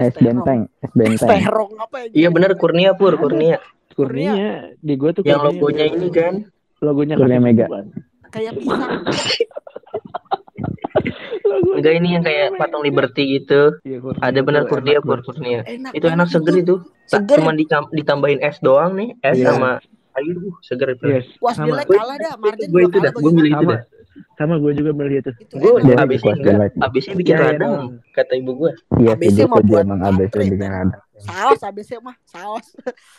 Es 0.02 0.16
benteng, 0.18 0.66
es 0.82 0.92
benteng. 0.92 1.30
Terong 1.30 1.72
apa 1.78 1.96
ya? 2.02 2.26
Iya 2.26 2.28
benar 2.32 2.58
Kurnia 2.58 2.98
pur 2.98 3.14
Kurnia. 3.14 3.62
Kurnia 3.94 4.74
di 4.82 4.98
gua 4.98 5.14
tuh 5.14 5.22
Yang 5.22 5.54
logonya 5.54 5.86
ini 5.86 6.10
kan. 6.10 6.34
logonya 6.82 7.14
Kurnia 7.14 7.38
Kasih 7.38 7.46
Mega. 7.46 7.66
bukan? 7.70 7.86
Kayak 8.34 8.58
pisang. 8.58 8.82
Enggak 11.54 11.94
ini 12.02 12.18
yang 12.18 12.24
kayak 12.26 12.58
patung 12.58 12.82
Liberty 12.82 13.40
gitu. 13.40 13.78
Iya, 13.86 13.98
Kurnia 14.02 14.22
Ada 14.22 14.40
benar 14.42 14.64
Kurnia. 14.66 14.98
Kurnia. 15.00 15.60
Enak. 15.66 15.92
Itu 15.94 16.06
enak 16.10 16.28
seger 16.30 16.56
itu. 16.58 16.76
Seger. 17.06 17.38
Cuma 17.42 17.54
ditambahin 17.92 18.40
es 18.42 18.58
doang 18.60 18.98
nih, 18.98 19.14
es 19.22 19.38
Iya. 19.38 19.54
sama 19.54 19.78
air 20.14 20.36
uh, 20.38 20.54
seger 20.62 20.90
itu. 20.94 21.06
Yes. 21.10 21.26
Puas 21.38 21.58
Sama. 21.58 21.68
jelek 21.74 21.88
kalah 21.90 22.18
dah. 22.18 22.34
Margin 22.38 22.70
Gue 22.70 22.82
juga 22.86 22.90
itu 22.90 22.98
dah, 23.02 23.12
gue 23.14 23.32
milih 23.34 23.52
itu 23.52 23.58
Sama. 23.58 23.74
dah. 23.74 23.82
Sama 24.38 24.56
gue 24.62 24.72
juga 24.78 24.92
beli 24.94 25.16
itu. 25.18 25.32
Gue 25.58 25.72
enggak, 25.82 25.98
jelek. 26.38 26.72
ABC 26.78 27.06
bikin 27.18 27.34
Iya, 27.34 27.38
iya 27.38 27.50
radang, 27.58 27.72
dong. 27.74 27.88
kata 28.14 28.34
ibu 28.38 28.52
gue. 28.58 28.72
Iya 29.02 29.14
mah 29.46 29.58
setuju 29.58 29.70
buat 29.74 29.84
emang 29.86 30.00
baterai, 30.18 30.48
bikin 30.54 30.72
ada. 30.74 30.98
Saus 31.18 31.62
ABC 31.62 31.90
mah 31.98 32.16
saus. 32.26 32.68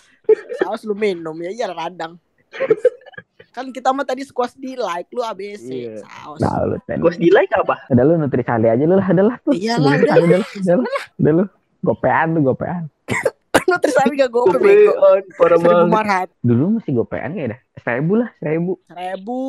saus 0.62 0.80
lu 0.86 0.94
minum 0.94 1.34
ya 1.42 1.50
iya 1.50 1.66
radang. 1.70 2.14
kan 3.54 3.70
kita 3.70 3.94
mah 3.94 4.02
tadi 4.02 4.26
squash 4.26 4.58
di 4.58 4.74
like 4.74 5.06
lu 5.14 5.22
ABC 5.22 6.02
saus. 6.02 6.42
Tahu 6.42 6.74
lu, 6.74 7.08
di 7.14 7.30
like 7.30 7.54
apa? 7.54 7.86
Udah 7.86 8.02
lu 8.02 8.18
Nutrisari 8.18 8.66
aja 8.66 8.82
lu 8.82 8.98
lah, 8.98 9.06
udah 9.06 9.24
lah. 9.30 9.36
tuh. 9.46 9.54
Iyalah, 9.54 9.94
udah. 9.94 10.14
udah 10.18 10.38
lah. 10.82 11.04
Udah 11.22 11.32
lu. 11.38 11.44
Gopean 11.86 12.26
lu, 12.34 12.40
gopean. 12.42 12.90
Nutrisari 13.70 14.18
gak 14.18 14.32
gope. 14.34 14.58
Gopean, 14.58 15.22
parah 15.38 15.58
banget. 15.62 15.86
marhat. 15.86 16.28
Dulu 16.42 16.82
masih 16.82 16.92
gopean 16.98 17.30
ya 17.38 17.54
dah. 17.54 17.60
Seribu 17.78 18.12
lah, 18.18 18.28
seribu. 18.42 18.72
Seribu. 18.90 19.42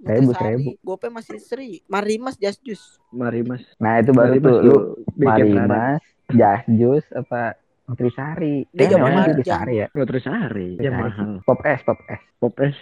Seribu, 0.00 0.30
seribu. 0.36 0.70
Gope 0.84 1.08
masih 1.08 1.40
seri. 1.40 1.80
Marimas 1.88 2.36
just 2.36 2.60
jus. 2.60 3.00
Mari 3.08 3.40
Mas. 3.40 3.64
Nah 3.80 4.04
itu 4.04 4.12
baru 4.12 4.36
tuh 4.36 4.56
lu. 4.60 4.76
Marimas, 5.16 6.04
Jas 6.28 6.64
Jus 6.68 7.04
apa 7.16 7.56
Nutrisari. 7.88 8.68
Dia 8.70 8.86
zaman 8.92 9.08
namanya 9.08 9.16
Marjan. 9.16 9.32
Nutrisari 9.34 9.74
ya. 9.74 9.86
Nutrisari 9.96 10.68
yang 10.76 10.94
Nutrisari. 10.94 11.08
mahal. 11.08 11.30
Pop 11.48 11.60
es, 11.64 11.80
pop 11.82 12.00
es. 12.06 12.20
Pop 12.38 12.54
es 12.60 12.76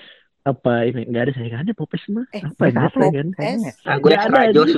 apa 0.49 0.89
ini 0.89 1.05
enggak 1.05 1.29
ada 1.29 1.33
saingannya 1.37 1.77
Pop 1.77 1.93
es 1.93 2.01
mah. 2.09 2.25
Eh, 2.33 2.41
apa 2.41 2.73
Nggak 2.73 2.73
aja 2.73 2.89
apa. 2.89 3.05
Es. 3.45 3.61
Nah, 3.85 3.97
gue 4.01 4.09
Nggak 4.09 4.25
ada, 4.25 4.41
extra 4.49 4.57
jos 4.57 4.73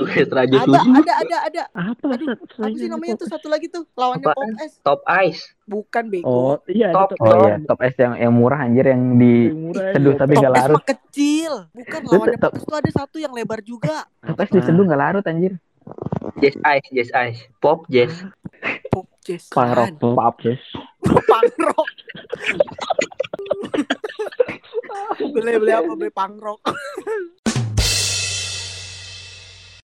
Ada, 0.67 0.83
ada, 0.83 1.15
ada, 1.15 1.37
ada. 1.47 1.63
Apa 1.71 2.05
Aduh, 2.11 2.35
Apa 2.35 2.67
sih 2.75 2.91
namanya 2.91 3.15
Pop 3.15 3.21
tuh 3.23 3.27
satu 3.31 3.47
lagi 3.47 3.71
tuh 3.71 3.87
lawannya 3.95 4.27
Apaan? 4.27 4.51
Pop 4.51 4.59
S. 4.59 4.73
Top 4.83 4.99
Ice. 5.23 5.55
Bukan 5.63 6.03
bego. 6.11 6.27
Oh, 6.27 6.59
iya 6.67 6.91
Top, 6.91 7.15
itu 7.15 7.23
Oh 7.23 7.31
Top. 7.31 7.47
iya, 7.47 7.55
top 7.63 7.79
es 7.79 7.95
yang 7.95 8.13
yang 8.19 8.33
murah 8.35 8.59
anjir 8.67 8.91
yang 8.91 9.15
di 9.15 9.55
murah 9.55 9.95
seduh 9.95 10.11
iya. 10.11 10.19
tapi 10.19 10.33
Top 10.35 10.41
nggak 10.43 10.53
larut. 10.59 10.75
mah 10.75 10.83
kecil. 10.91 11.53
Bukan 11.71 11.99
lawannya 12.11 12.39
Pop 12.43 12.53
S 12.59 12.63
tuh 12.67 12.75
ada 12.75 12.91
satu 12.91 13.17
yang 13.23 13.31
lebar 13.31 13.63
juga. 13.63 14.03
Top 14.19 14.35
es 14.43 14.51
diseduh 14.51 14.83
nggak 14.83 14.99
larut 14.99 15.23
anjir. 15.23 15.55
Jazz 16.43 16.59
Ice, 16.59 16.87
Jazz 16.91 17.11
Ice. 17.15 17.47
Pop 17.63 17.87
Jazz. 17.87 18.11
Pop 18.91 19.07
Jazz. 19.23 19.47
Pangrok, 19.49 19.95
Pop 19.97 20.13
pop. 20.19 20.35
yes. 20.43 20.59
Pangrok. 21.29 21.87
beli 25.33 25.51
beli 25.59 25.71
apa? 25.73 25.91
Beli 25.97 26.11
pangrok 26.13 26.61